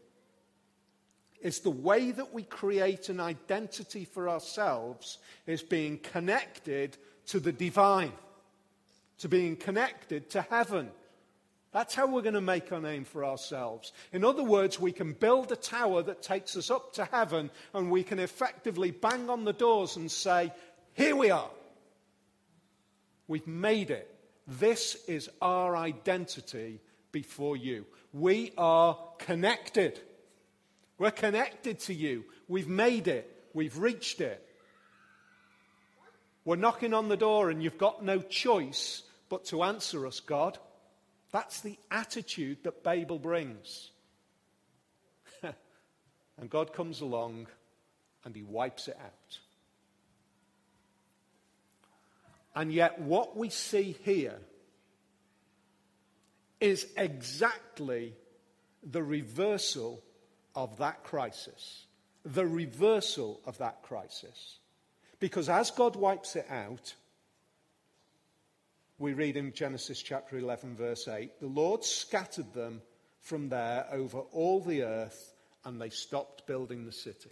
is 1.41 1.59
the 1.59 1.69
way 1.69 2.11
that 2.11 2.33
we 2.33 2.43
create 2.43 3.09
an 3.09 3.19
identity 3.19 4.05
for 4.05 4.29
ourselves 4.29 5.17
is 5.45 5.61
being 5.61 5.97
connected 5.97 6.97
to 7.27 7.39
the 7.39 7.51
divine, 7.51 8.13
to 9.19 9.27
being 9.27 9.55
connected 9.55 10.29
to 10.31 10.41
heaven. 10.41 10.89
That's 11.71 11.95
how 11.95 12.07
we're 12.07 12.21
going 12.21 12.35
to 12.35 12.41
make 12.41 12.71
a 12.71 12.79
name 12.79 13.03
for 13.03 13.25
ourselves. 13.25 13.91
In 14.11 14.23
other 14.23 14.43
words, 14.43 14.79
we 14.79 14.91
can 14.91 15.13
build 15.13 15.51
a 15.51 15.55
tower 15.55 16.03
that 16.03 16.21
takes 16.21 16.55
us 16.55 16.69
up 16.69 16.93
to 16.93 17.05
heaven 17.05 17.49
and 17.73 17.89
we 17.89 18.03
can 18.03 18.19
effectively 18.19 18.91
bang 18.91 19.29
on 19.29 19.43
the 19.43 19.53
doors 19.53 19.97
and 19.97 20.09
say, 20.09 20.53
Here 20.93 21.15
we 21.15 21.31
are. 21.31 21.49
We've 23.27 23.47
made 23.47 23.91
it. 23.91 24.09
This 24.47 24.97
is 25.07 25.29
our 25.41 25.75
identity 25.75 26.81
before 27.11 27.55
you. 27.55 27.85
We 28.11 28.51
are 28.57 28.97
connected. 29.19 29.99
We're 30.97 31.11
connected 31.11 31.79
to 31.81 31.93
you. 31.93 32.25
We've 32.47 32.67
made 32.67 33.07
it. 33.07 33.29
We've 33.53 33.77
reached 33.77 34.21
it. 34.21 34.45
We're 36.45 36.57
knocking 36.57 36.93
on 36.93 37.07
the 37.07 37.17
door 37.17 37.49
and 37.49 37.63
you've 37.63 37.77
got 37.77 38.03
no 38.03 38.19
choice 38.19 39.03
but 39.29 39.45
to 39.45 39.63
answer 39.63 40.05
us, 40.05 40.19
God. 40.19 40.57
That's 41.31 41.61
the 41.61 41.77
attitude 41.89 42.63
that 42.63 42.83
Babel 42.83 43.17
brings. 43.17 43.91
and 45.43 46.49
God 46.49 46.73
comes 46.73 47.01
along 47.01 47.47
and 48.25 48.35
he 48.35 48.43
wipes 48.43 48.87
it 48.87 48.97
out. 49.01 49.39
And 52.55 52.71
yet, 52.71 52.99
what 52.99 53.35
we 53.35 53.49
see 53.49 53.97
here 54.03 54.39
is 56.59 56.87
exactly 56.95 58.13
the 58.83 59.03
reversal 59.03 60.03
of 60.55 60.77
that 60.77 61.03
crisis. 61.03 61.85
The 62.25 62.45
reversal 62.45 63.41
of 63.45 63.57
that 63.57 63.81
crisis. 63.83 64.59
Because 65.19 65.49
as 65.49 65.71
God 65.71 65.95
wipes 65.95 66.35
it 66.35 66.45
out, 66.49 66.93
we 68.99 69.13
read 69.13 69.35
in 69.35 69.51
Genesis 69.51 70.01
chapter 70.01 70.37
11, 70.37 70.75
verse 70.75 71.07
8 71.07 71.39
the 71.39 71.47
Lord 71.47 71.83
scattered 71.83 72.53
them 72.53 72.81
from 73.19 73.49
there 73.49 73.87
over 73.91 74.19
all 74.19 74.61
the 74.61 74.83
earth, 74.83 75.33
and 75.65 75.81
they 75.81 75.89
stopped 75.89 76.45
building 76.45 76.85
the 76.85 76.91
city. 76.91 77.31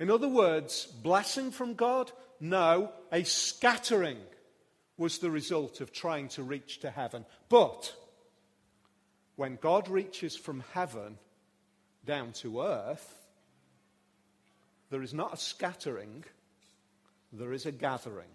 In 0.00 0.10
other 0.10 0.28
words, 0.28 0.86
blessing 0.86 1.50
from 1.50 1.74
God? 1.74 2.10
No, 2.40 2.90
a 3.12 3.22
scattering 3.22 4.16
was 4.96 5.18
the 5.18 5.30
result 5.30 5.82
of 5.82 5.92
trying 5.92 6.28
to 6.28 6.42
reach 6.42 6.80
to 6.80 6.90
heaven. 6.90 7.26
But 7.50 7.94
when 9.36 9.58
God 9.60 9.88
reaches 9.88 10.36
from 10.36 10.64
heaven 10.72 11.18
down 12.06 12.32
to 12.32 12.62
earth, 12.62 13.14
there 14.88 15.02
is 15.02 15.12
not 15.12 15.34
a 15.34 15.36
scattering, 15.36 16.24
there 17.30 17.52
is 17.52 17.66
a 17.66 17.72
gathering. 17.72 18.32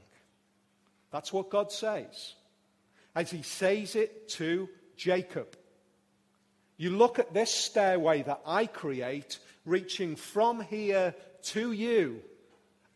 That's 1.11 1.33
what 1.33 1.49
God 1.49 1.71
says. 1.71 2.35
As 3.15 3.31
he 3.31 3.41
says 3.41 3.95
it 3.95 4.29
to 4.29 4.69
Jacob. 4.97 5.57
You 6.77 6.91
look 6.91 7.17
at 7.17 7.33
this 7.33 7.51
stairway 7.51 8.21
that 8.23 8.41
I 8.45 8.67
create, 8.67 9.39
reaching 9.65 10.15
from 10.15 10.61
here 10.61 11.15
to 11.45 11.71
you, 11.71 12.21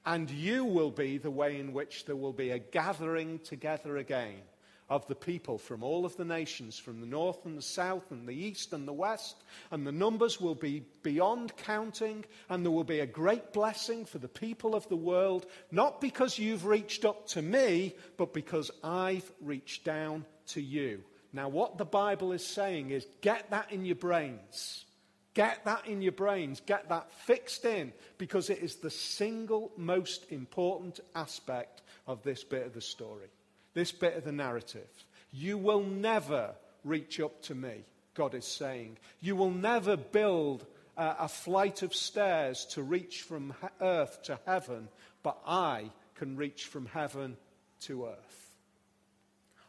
and 0.05 0.29
you 0.29 0.65
will 0.65 0.91
be 0.91 1.17
the 1.17 1.31
way 1.31 1.59
in 1.59 1.73
which 1.73 2.05
there 2.05 2.15
will 2.15 2.33
be 2.33 2.51
a 2.51 2.59
gathering 2.59 3.39
together 3.39 3.97
again 3.97 4.41
of 4.89 5.07
the 5.07 5.15
people 5.15 5.57
from 5.57 5.83
all 5.83 6.03
of 6.03 6.17
the 6.17 6.25
nations, 6.25 6.77
from 6.79 6.99
the 6.99 7.05
north 7.05 7.45
and 7.45 7.55
the 7.55 7.62
south 7.62 8.09
and 8.12 8.27
the 8.27 8.33
east 8.33 8.73
and 8.73 8.88
the 8.88 8.93
west. 8.93 9.35
And 9.69 9.85
the 9.85 9.91
numbers 9.91 10.41
will 10.41 10.55
be 10.55 10.83
beyond 11.03 11.55
counting, 11.57 12.25
and 12.49 12.65
there 12.65 12.71
will 12.71 12.83
be 12.83 13.01
a 13.01 13.05
great 13.05 13.53
blessing 13.53 14.05
for 14.05 14.17
the 14.17 14.27
people 14.27 14.73
of 14.73 14.89
the 14.89 14.95
world, 14.95 15.45
not 15.71 16.01
because 16.01 16.39
you've 16.39 16.65
reached 16.65 17.05
up 17.05 17.27
to 17.27 17.41
me, 17.41 17.95
but 18.17 18.33
because 18.33 18.71
I've 18.83 19.31
reached 19.41 19.85
down 19.85 20.25
to 20.47 20.62
you. 20.62 21.03
Now, 21.31 21.49
what 21.49 21.77
the 21.77 21.85
Bible 21.85 22.31
is 22.31 22.43
saying 22.43 22.89
is 22.89 23.05
get 23.21 23.51
that 23.51 23.71
in 23.71 23.85
your 23.85 23.95
brains. 23.95 24.85
Get 25.34 25.63
that 25.65 25.86
in 25.88 26.02
your 26.02 26.12
brains. 26.12 26.62
Get 26.65 26.89
that 26.89 27.12
fixed 27.12 27.65
in 27.65 27.94
because 28.18 28.50
it 28.50 28.60
is 28.60 28.76
the 28.76 28.89
single 28.89 29.72
most 29.78 30.26
important 30.32 31.00
aspect 31.15 31.82
of 32.08 32.24
this 32.24 32.44
bit 32.44 32.65
of 32.65 32.74
the 32.74 32.82
story 32.82 33.30
this 33.74 33.92
bit 33.92 34.15
of 34.15 34.24
the 34.24 34.32
narrative. 34.32 34.89
You 35.32 35.58
will 35.58 35.84
never 35.84 36.54
reach 36.84 37.20
up 37.20 37.42
to 37.44 37.56
me, 37.56 37.86
God 38.13 38.34
is 38.34 38.46
saying. 38.46 38.98
You 39.22 39.36
will 39.36 39.52
never 39.52 39.96
build 39.96 40.65
a, 40.98 41.15
a 41.22 41.28
flight 41.28 41.82
of 41.82 41.94
stairs 41.94 42.65
to 42.72 42.84
reach 42.84 43.22
from 43.22 43.54
he- 43.62 43.68
earth 43.86 44.24
to 44.24 44.39
heaven, 44.46 44.89
but 45.24 45.38
I 45.46 45.92
can 46.15 46.36
reach 46.36 46.65
from 46.65 46.88
heaven 46.88 47.38
to 47.82 48.08
earth. 48.08 48.56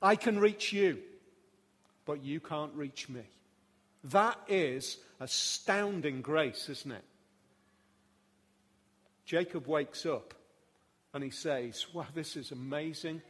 I 0.02 0.16
can 0.16 0.38
reach 0.38 0.72
you, 0.72 0.98
but 2.06 2.24
you 2.24 2.40
can't 2.40 2.74
reach 2.74 3.08
me. 3.08 3.22
That 4.04 4.38
is 4.48 4.98
astounding 5.20 6.22
grace, 6.22 6.68
isn't 6.68 6.92
it? 6.92 7.04
Jacob 9.24 9.66
wakes 9.66 10.06
up 10.06 10.34
and 11.12 11.22
he 11.22 11.30
says, 11.30 11.86
Wow, 11.92 12.06
this 12.14 12.36
is 12.36 12.52
amazing. 12.52 13.22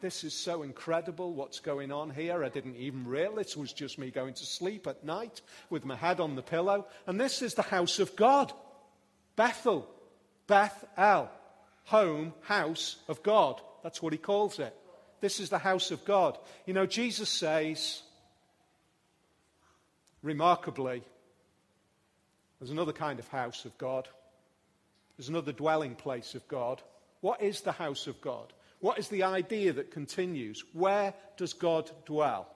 This 0.00 0.24
is 0.24 0.34
so 0.34 0.62
incredible 0.62 1.32
what's 1.32 1.58
going 1.58 1.90
on 1.90 2.10
here. 2.10 2.44
I 2.44 2.50
didn't 2.50 2.76
even 2.76 3.06
realize 3.06 3.52
it 3.52 3.56
was 3.56 3.72
just 3.72 3.98
me 3.98 4.10
going 4.10 4.34
to 4.34 4.44
sleep 4.44 4.86
at 4.86 5.04
night 5.04 5.40
with 5.70 5.86
my 5.86 5.96
head 5.96 6.20
on 6.20 6.36
the 6.36 6.42
pillow. 6.42 6.86
And 7.06 7.18
this 7.18 7.40
is 7.40 7.54
the 7.54 7.62
house 7.62 7.98
of 7.98 8.14
God 8.14 8.52
Bethel, 9.36 9.88
Beth 10.46 10.84
El, 10.96 11.30
home, 11.84 12.34
house 12.42 12.96
of 13.08 13.22
God. 13.22 13.60
That's 13.82 14.02
what 14.02 14.12
he 14.12 14.18
calls 14.18 14.58
it. 14.58 14.74
This 15.20 15.40
is 15.40 15.50
the 15.50 15.58
house 15.58 15.90
of 15.90 16.04
God. 16.04 16.38
You 16.66 16.74
know, 16.74 16.86
Jesus 16.86 17.30
says, 17.30 18.02
remarkably, 20.24 21.02
there's 22.58 22.70
another 22.70 22.92
kind 22.92 23.18
of 23.20 23.28
house 23.28 23.64
of 23.64 23.76
God. 23.78 24.08
There's 25.16 25.28
another 25.28 25.52
dwelling 25.52 25.94
place 25.94 26.34
of 26.34 26.48
God. 26.48 26.82
What 27.20 27.42
is 27.42 27.60
the 27.60 27.72
house 27.72 28.08
of 28.08 28.20
God? 28.20 28.52
What 28.80 28.98
is 28.98 29.08
the 29.08 29.22
idea 29.22 29.74
that 29.74 29.92
continues? 29.92 30.64
Where 30.72 31.14
does 31.36 31.52
God 31.52 31.90
dwell? 32.06 32.48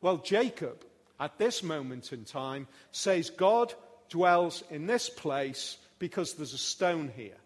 Well, 0.00 0.18
Jacob, 0.18 0.84
at 1.18 1.38
this 1.38 1.62
moment 1.62 2.12
in 2.12 2.24
time, 2.24 2.68
says 2.92 3.30
God 3.30 3.74
dwells 4.08 4.62
in 4.70 4.86
this 4.86 5.08
place 5.08 5.78
because 5.98 6.34
there's 6.34 6.54
a 6.54 6.58
stone 6.58 7.10
here. 7.16 7.36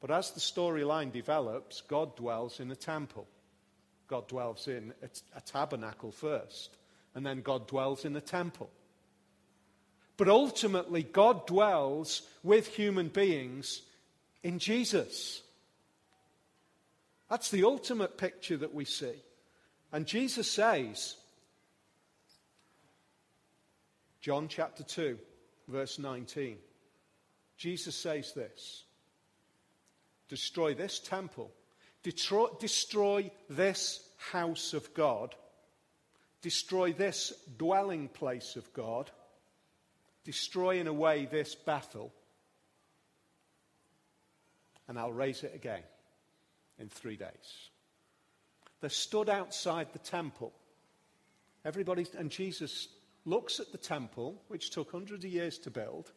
But 0.00 0.10
as 0.10 0.32
the 0.32 0.40
storyline 0.40 1.12
develops, 1.12 1.82
God 1.82 2.16
dwells 2.16 2.58
in 2.58 2.70
a 2.70 2.76
temple. 2.76 3.26
God 4.08 4.28
dwells 4.28 4.66
in 4.66 4.92
a, 5.02 5.08
a 5.38 5.40
tabernacle 5.40 6.10
first, 6.10 6.76
and 7.14 7.24
then 7.24 7.42
God 7.42 7.66
dwells 7.66 8.04
in 8.04 8.12
the 8.12 8.20
temple. 8.20 8.70
But 10.16 10.28
ultimately, 10.28 11.02
God 11.02 11.46
dwells 11.46 12.22
with 12.42 12.68
human 12.68 13.08
beings 13.08 13.82
in 14.42 14.58
Jesus. 14.58 15.42
That's 17.28 17.50
the 17.50 17.64
ultimate 17.64 18.18
picture 18.18 18.56
that 18.58 18.74
we 18.74 18.84
see. 18.84 19.14
And 19.90 20.06
Jesus 20.06 20.50
says, 20.50 21.16
John 24.20 24.48
chapter 24.48 24.82
2, 24.82 25.18
verse 25.68 25.98
19, 25.98 26.56
Jesus 27.56 27.96
says 27.96 28.32
this 28.32 28.84
Destroy 30.28 30.74
this 30.74 30.98
temple, 30.98 31.50
destroy, 32.02 32.46
destroy 32.60 33.30
this 33.50 34.08
house 34.30 34.72
of 34.72 34.92
God, 34.94 35.34
destroy 36.42 36.92
this 36.92 37.32
dwelling 37.56 38.08
place 38.08 38.56
of 38.56 38.72
God, 38.72 39.10
destroy 40.24 40.78
in 40.78 40.86
a 40.86 40.92
way 40.92 41.26
this 41.30 41.54
Bethel, 41.54 42.12
and 44.88 44.98
I'll 44.98 45.12
raise 45.12 45.44
it 45.44 45.54
again 45.54 45.82
in 46.78 46.88
three 46.88 47.16
days. 47.16 47.70
They 48.80 48.88
stood 48.88 49.28
outside 49.28 49.92
the 49.92 49.98
temple. 50.00 50.52
Everybody, 51.64 52.06
and 52.18 52.30
Jesus 52.30 52.88
looks 53.24 53.60
at 53.60 53.70
the 53.70 53.78
temple, 53.78 54.42
which 54.48 54.70
took 54.70 54.90
hundreds 54.90 55.24
of 55.24 55.30
years 55.30 55.58
to 55.58 55.70
build, 55.70 56.10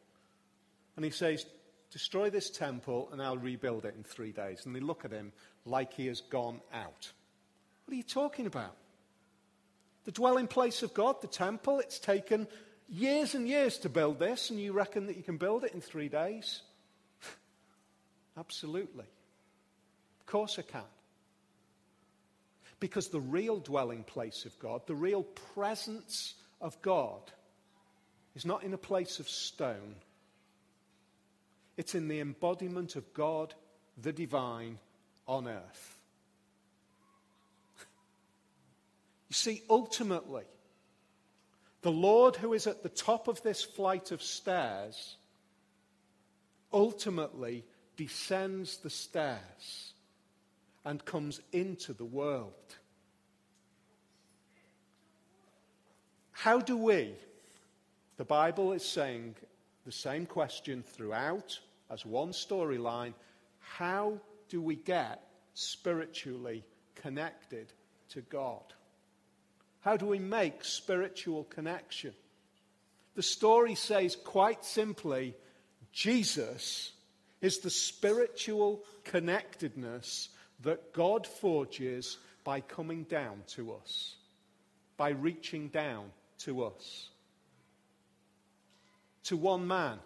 and 0.95 1.05
he 1.05 1.11
says, 1.11 1.45
Destroy 1.91 2.29
this 2.29 2.49
temple 2.49 3.07
and 3.13 3.21
I'll 3.21 3.37
rebuild 3.37 3.85
it 3.85 3.95
in 3.95 4.03
three 4.03 4.33
days. 4.33 4.65
And 4.65 4.75
they 4.75 4.81
look 4.81 5.05
at 5.05 5.11
him 5.11 5.31
like 5.65 5.93
he 5.93 6.07
has 6.07 6.19
gone 6.19 6.59
out. 6.73 7.11
What 7.85 7.93
are 7.93 7.95
you 7.95 8.03
talking 8.03 8.47
about? 8.47 8.75
The 10.05 10.11
dwelling 10.11 10.47
place 10.47 10.83
of 10.83 10.93
God, 10.93 11.21
the 11.21 11.27
temple, 11.27 11.79
it's 11.79 11.99
taken 11.99 12.47
years 12.87 13.35
and 13.35 13.47
years 13.47 13.77
to 13.79 13.89
build 13.89 14.19
this, 14.19 14.49
and 14.49 14.59
you 14.59 14.71
reckon 14.71 15.07
that 15.07 15.17
you 15.17 15.23
can 15.23 15.37
build 15.37 15.63
it 15.63 15.73
in 15.73 15.81
three 15.81 16.09
days? 16.09 16.61
Absolutely. 18.37 19.05
Of 20.19 20.25
course 20.27 20.57
I 20.59 20.61
can. 20.61 20.81
Because 22.79 23.07
the 23.07 23.19
real 23.19 23.59
dwelling 23.59 24.03
place 24.03 24.45
of 24.45 24.57
God, 24.59 24.81
the 24.85 24.95
real 24.95 25.23
presence 25.53 26.35
of 26.61 26.79
God, 26.81 27.21
is 28.35 28.45
not 28.45 28.63
in 28.63 28.73
a 28.73 28.77
place 28.77 29.19
of 29.19 29.29
stone. 29.29 29.95
It's 31.77 31.95
in 31.95 32.07
the 32.07 32.19
embodiment 32.19 32.95
of 32.95 33.11
God, 33.13 33.53
the 34.01 34.13
divine, 34.13 34.77
on 35.27 35.47
earth. 35.47 35.94
You 39.29 39.33
see, 39.33 39.63
ultimately, 39.69 40.45
the 41.81 41.91
Lord 41.91 42.35
who 42.35 42.53
is 42.53 42.67
at 42.67 42.83
the 42.83 42.89
top 42.89 43.27
of 43.27 43.41
this 43.43 43.63
flight 43.63 44.11
of 44.11 44.21
stairs 44.21 45.17
ultimately 46.73 47.63
descends 47.95 48.77
the 48.77 48.89
stairs 48.89 49.93
and 50.83 51.03
comes 51.05 51.41
into 51.51 51.93
the 51.93 52.05
world. 52.05 52.53
How 56.31 56.59
do 56.59 56.77
we, 56.77 57.15
the 58.17 58.25
Bible 58.25 58.73
is 58.73 58.85
saying 58.85 59.35
the 59.85 59.91
same 59.91 60.25
question 60.25 60.83
throughout 60.83 61.59
as 61.89 62.05
one 62.05 62.31
storyline, 62.31 63.13
how 63.59 64.19
do 64.49 64.61
we 64.61 64.75
get 64.75 65.23
spiritually 65.53 66.63
connected 66.95 67.71
to 68.09 68.21
God? 68.21 68.74
How 69.85 69.97
do 69.97 70.07
we 70.07 70.17
make 70.17 70.65
spiritual 70.65 71.43
connection? 71.43 72.15
The 73.13 73.21
story 73.21 73.75
says 73.75 74.15
quite 74.15 74.65
simply 74.65 75.35
Jesus 75.91 76.91
is 77.39 77.59
the 77.59 77.69
spiritual 77.69 78.83
connectedness 79.03 80.29
that 80.63 80.91
God 80.91 81.27
forges 81.27 82.17
by 82.43 82.61
coming 82.61 83.03
down 83.03 83.43
to 83.49 83.73
us, 83.73 84.15
by 84.97 85.09
reaching 85.09 85.67
down 85.67 86.09
to 86.39 86.63
us. 86.63 87.09
To 89.25 89.37
one 89.37 89.67
man 89.67 89.99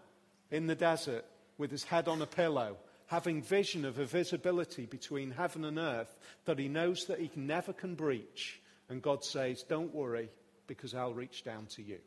in 0.51 0.67
the 0.67 0.75
desert 0.75 1.23
with 1.57 1.71
his 1.71 1.85
head 1.85 2.09
on 2.09 2.21
a 2.21 2.25
pillow, 2.25 2.75
having 3.07 3.41
vision 3.41 3.85
of 3.85 3.97
a 3.97 4.05
visibility 4.05 4.85
between 4.85 5.31
heaven 5.31 5.63
and 5.63 5.79
earth 5.79 6.17
that 6.43 6.59
he 6.59 6.67
knows 6.67 7.05
that 7.05 7.19
he 7.19 7.31
never 7.33 7.71
can 7.71 7.95
breach. 7.95 8.59
And 8.89 9.01
God 9.01 9.23
says, 9.23 9.63
Don't 9.63 9.93
worry, 9.93 10.29
because 10.67 10.93
I'll 10.93 11.13
reach 11.13 11.43
down 11.43 11.67
to 11.67 11.83
you. 11.83 11.99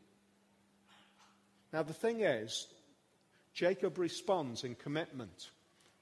Now, 1.73 1.83
the 1.83 1.95
thing 1.95 2.21
is, 2.21 2.67
Jacob 3.55 3.99
responds 3.99 4.65
in 4.65 4.75
commitment. 4.75 5.51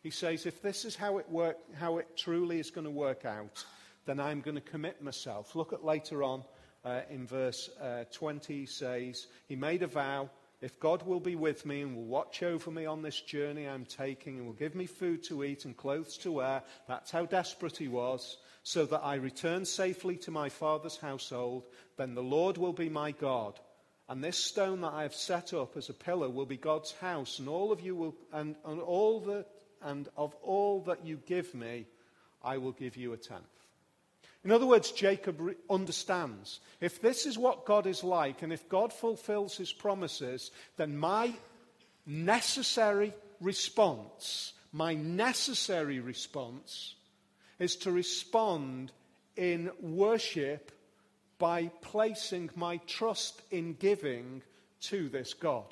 He 0.03 0.11
says, 0.11 0.47
If 0.47 0.63
this 0.63 0.85
is 0.85 0.97
how 0.97 1.19
it, 1.19 1.29
work, 1.29 1.59
how 1.79 1.99
it 1.99 2.17
truly 2.17 2.59
is 2.59 2.71
going 2.71 2.87
to 2.87 2.91
work 2.91 3.25
out, 3.25 3.65
then 4.07 4.19
I'm 4.19 4.41
going 4.41 4.57
to 4.57 4.61
commit 4.61 5.03
myself. 5.03 5.55
Look 5.55 5.73
at 5.73 5.85
later 5.85 6.23
on 6.23 6.43
uh, 6.85 7.03
in 7.11 7.27
verse 7.27 7.69
uh, 7.81 8.05
20, 8.13 8.55
he 8.55 8.67
says, 8.67 9.27
He 9.47 9.57
made 9.57 9.83
a 9.83 9.87
vow. 9.87 10.31
If 10.61 10.79
God 10.79 11.07
will 11.07 11.21
be 11.21 11.37
with 11.37 11.65
me 11.65 11.81
and 11.81 11.97
will 11.97 12.05
watch 12.05 12.43
over 12.43 12.71
me 12.71 12.85
on 12.85 13.01
this 13.01 13.19
journey 13.19 13.67
I'm 13.67 13.87
taking 13.87 14.37
and 14.37 14.47
will 14.47 14.53
give 14.53 14.75
me 14.75 14.85
food 14.85 15.23
to 15.25 15.43
eat 15.43 15.65
and 15.65 15.75
clothes 15.75 16.19
to 16.19 16.33
wear, 16.33 16.63
that's 16.87 17.11
how 17.11 17.25
desperate 17.25 17.79
he 17.79 17.89
was, 17.89 18.37
so 18.63 18.85
that 18.87 19.03
I 19.03 19.15
return 19.15 19.65
safely 19.65 20.17
to 20.19 20.31
my 20.31 20.49
father's 20.49 20.97
household, 20.97 21.67
then 21.97 22.15
the 22.15 22.23
Lord 22.23 22.59
will 22.59 22.73
be 22.73 22.89
my 22.89 23.13
God 23.13 23.59
and 24.11 24.25
this 24.25 24.37
stone 24.37 24.81
that 24.81 24.93
I 24.93 25.03
have 25.03 25.15
set 25.15 25.55
up 25.55 25.77
as 25.77 25.89
a 25.89 25.95
pillar 25.95 26.29
will 26.29 26.45
be 26.45 26.57
God's 26.57 26.91
house, 26.91 27.39
and 27.39 27.49
all 27.49 27.71
of 27.71 27.81
you 27.81 27.95
will, 27.95 28.17
and, 28.33 28.57
and 28.65 28.81
all 28.81 29.21
that, 29.21 29.47
and 29.83 30.09
of 30.17 30.35
all 30.43 30.81
that 30.83 31.07
you 31.07 31.23
give 31.27 31.55
me, 31.55 31.87
I 32.43 32.59
will 32.59 32.73
give 32.73 32.97
you 32.97 33.13
a 33.13 33.17
tenth. 33.17 33.45
In 34.43 34.51
other 34.51 34.67
words, 34.67 34.91
Jacob 34.91 35.41
understands 35.71 36.59
if 36.81 37.01
this 37.01 37.25
is 37.25 37.39
what 37.39 37.65
God 37.65 37.87
is 37.87 38.03
like, 38.03 38.43
and 38.43 38.53
if 38.53 38.69
God 38.69 38.93
fulfills 38.93 39.57
his 39.57 39.73
promises, 39.73 40.51
then 40.77 40.97
my 40.97 41.33
necessary 42.05 43.15
response, 43.41 44.55
my 44.73 44.95
necessary 44.95 46.01
response, 46.01 46.97
is 47.61 47.77
to 47.77 47.93
respond 47.93 48.91
in 49.37 49.71
worship 49.81 50.73
by 51.39 51.69
placing 51.83 52.51
my 52.57 52.79
trust 52.79 53.41
in 53.53 53.75
giving 53.75 54.43
to 54.81 55.09
this 55.09 55.35
God. 55.35 55.67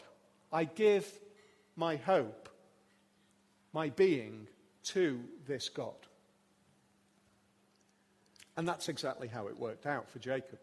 I 0.53 0.64
give 0.64 1.11
my 1.74 1.96
hope, 1.96 2.48
my 3.72 3.88
being 3.88 4.46
to 4.85 5.20
this 5.46 5.68
God. 5.68 5.94
And 8.57 8.66
that's 8.66 8.88
exactly 8.88 9.29
how 9.29 9.48
it 9.48 9.59
worked 9.59 9.87
out 9.87 10.11
for 10.11 10.18
Jacob. 10.18 10.61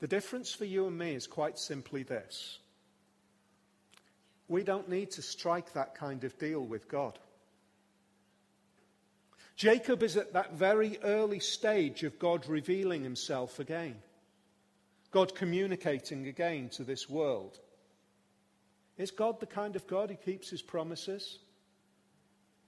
The 0.00 0.06
difference 0.06 0.52
for 0.52 0.64
you 0.64 0.86
and 0.86 0.98
me 0.98 1.14
is 1.14 1.26
quite 1.26 1.58
simply 1.58 2.02
this 2.02 2.58
we 4.48 4.62
don't 4.62 4.88
need 4.88 5.10
to 5.10 5.22
strike 5.22 5.72
that 5.72 5.94
kind 5.94 6.22
of 6.24 6.38
deal 6.38 6.60
with 6.60 6.88
God. 6.88 7.18
Jacob 9.56 10.02
is 10.02 10.16
at 10.16 10.32
that 10.32 10.54
very 10.54 10.98
early 11.02 11.38
stage 11.38 12.02
of 12.02 12.18
God 12.18 12.46
revealing 12.46 13.02
himself 13.04 13.60
again, 13.60 13.96
God 15.10 15.34
communicating 15.34 16.26
again 16.26 16.68
to 16.70 16.82
this 16.84 17.08
world. 17.08 17.60
Is 18.96 19.10
God 19.10 19.40
the 19.40 19.46
kind 19.46 19.76
of 19.76 19.86
God 19.86 20.10
who 20.10 20.16
keeps 20.16 20.50
his 20.50 20.62
promises? 20.62 21.38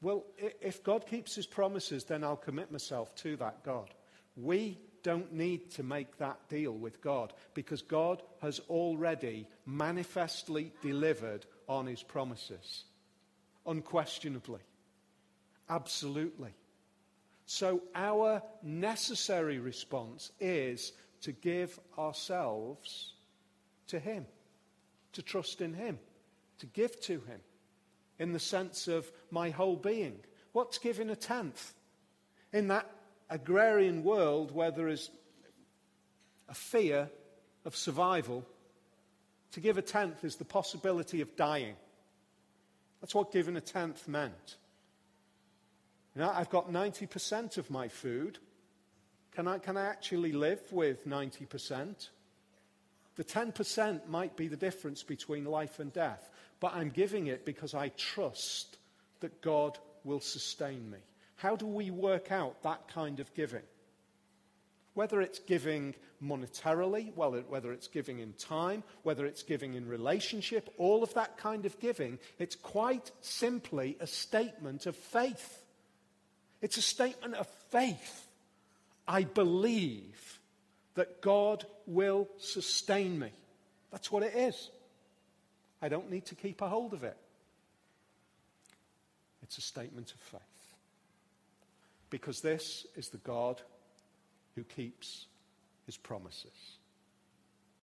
Well, 0.00 0.24
if 0.60 0.84
God 0.84 1.06
keeps 1.06 1.34
his 1.34 1.46
promises, 1.46 2.04
then 2.04 2.22
I'll 2.22 2.36
commit 2.36 2.70
myself 2.70 3.14
to 3.16 3.36
that 3.36 3.64
God. 3.64 3.92
We 4.36 4.78
don't 5.02 5.32
need 5.32 5.70
to 5.72 5.82
make 5.82 6.18
that 6.18 6.48
deal 6.48 6.72
with 6.72 7.00
God 7.00 7.32
because 7.54 7.80
God 7.80 8.22
has 8.42 8.60
already 8.68 9.48
manifestly 9.64 10.72
delivered 10.82 11.46
on 11.68 11.86
his 11.86 12.02
promises. 12.02 12.84
Unquestionably. 13.66 14.60
Absolutely. 15.68 16.52
So, 17.46 17.82
our 17.94 18.42
necessary 18.62 19.60
response 19.60 20.32
is 20.40 20.92
to 21.22 21.32
give 21.32 21.78
ourselves 21.96 23.14
to 23.86 24.00
Him, 24.00 24.26
to 25.12 25.22
trust 25.22 25.60
in 25.60 25.72
Him, 25.72 25.98
to 26.58 26.66
give 26.66 27.00
to 27.02 27.20
Him, 27.20 27.40
in 28.18 28.32
the 28.32 28.40
sense 28.40 28.88
of 28.88 29.10
my 29.30 29.50
whole 29.50 29.76
being. 29.76 30.18
What's 30.52 30.78
giving 30.78 31.08
a 31.08 31.16
tenth? 31.16 31.74
In 32.52 32.68
that 32.68 32.90
agrarian 33.30 34.02
world 34.02 34.52
where 34.52 34.72
there 34.72 34.88
is 34.88 35.10
a 36.48 36.54
fear 36.54 37.08
of 37.64 37.76
survival, 37.76 38.44
to 39.52 39.60
give 39.60 39.78
a 39.78 39.82
tenth 39.82 40.24
is 40.24 40.36
the 40.36 40.44
possibility 40.44 41.20
of 41.20 41.36
dying. 41.36 41.76
That's 43.00 43.14
what 43.14 43.32
giving 43.32 43.56
a 43.56 43.60
tenth 43.60 44.08
meant. 44.08 44.56
You 46.16 46.22
know, 46.22 46.32
I've 46.34 46.48
got 46.48 46.72
90% 46.72 47.58
of 47.58 47.70
my 47.70 47.88
food. 47.88 48.38
Can 49.34 49.46
I, 49.46 49.58
can 49.58 49.76
I 49.76 49.84
actually 49.84 50.32
live 50.32 50.60
with 50.72 51.06
90%? 51.06 52.08
The 53.16 53.24
10% 53.24 54.08
might 54.08 54.34
be 54.34 54.48
the 54.48 54.56
difference 54.56 55.02
between 55.02 55.44
life 55.44 55.78
and 55.78 55.92
death, 55.92 56.30
but 56.58 56.74
I'm 56.74 56.88
giving 56.88 57.26
it 57.26 57.44
because 57.44 57.74
I 57.74 57.88
trust 57.90 58.78
that 59.20 59.42
God 59.42 59.78
will 60.04 60.20
sustain 60.20 60.90
me. 60.90 60.98
How 61.36 61.54
do 61.54 61.66
we 61.66 61.90
work 61.90 62.32
out 62.32 62.62
that 62.62 62.88
kind 62.88 63.20
of 63.20 63.34
giving? 63.34 63.64
Whether 64.94 65.20
it's 65.20 65.40
giving 65.40 65.94
monetarily, 66.24 67.14
well, 67.14 67.32
whether 67.32 67.72
it's 67.72 67.88
giving 67.88 68.20
in 68.20 68.32
time, 68.32 68.84
whether 69.02 69.26
it's 69.26 69.42
giving 69.42 69.74
in 69.74 69.86
relationship, 69.86 70.72
all 70.78 71.02
of 71.02 71.12
that 71.12 71.36
kind 71.36 71.66
of 71.66 71.78
giving, 71.78 72.18
it's 72.38 72.56
quite 72.56 73.10
simply 73.20 73.98
a 74.00 74.06
statement 74.06 74.86
of 74.86 74.96
faith. 74.96 75.62
It's 76.62 76.76
a 76.76 76.82
statement 76.82 77.34
of 77.34 77.46
faith. 77.70 78.26
I 79.06 79.24
believe 79.24 80.40
that 80.94 81.20
God 81.20 81.64
will 81.86 82.28
sustain 82.38 83.18
me. 83.18 83.30
That's 83.90 84.10
what 84.10 84.22
it 84.22 84.34
is. 84.34 84.70
I 85.80 85.88
don't 85.88 86.10
need 86.10 86.26
to 86.26 86.34
keep 86.34 86.60
a 86.62 86.68
hold 86.68 86.92
of 86.94 87.04
it. 87.04 87.16
It's 89.42 89.58
a 89.58 89.62
statement 89.62 90.12
of 90.12 90.20
faith. 90.20 90.40
Because 92.10 92.40
this 92.40 92.86
is 92.96 93.08
the 93.08 93.18
God 93.18 93.60
who 94.54 94.64
keeps 94.64 95.26
his 95.84 95.96
promises. 95.96 96.75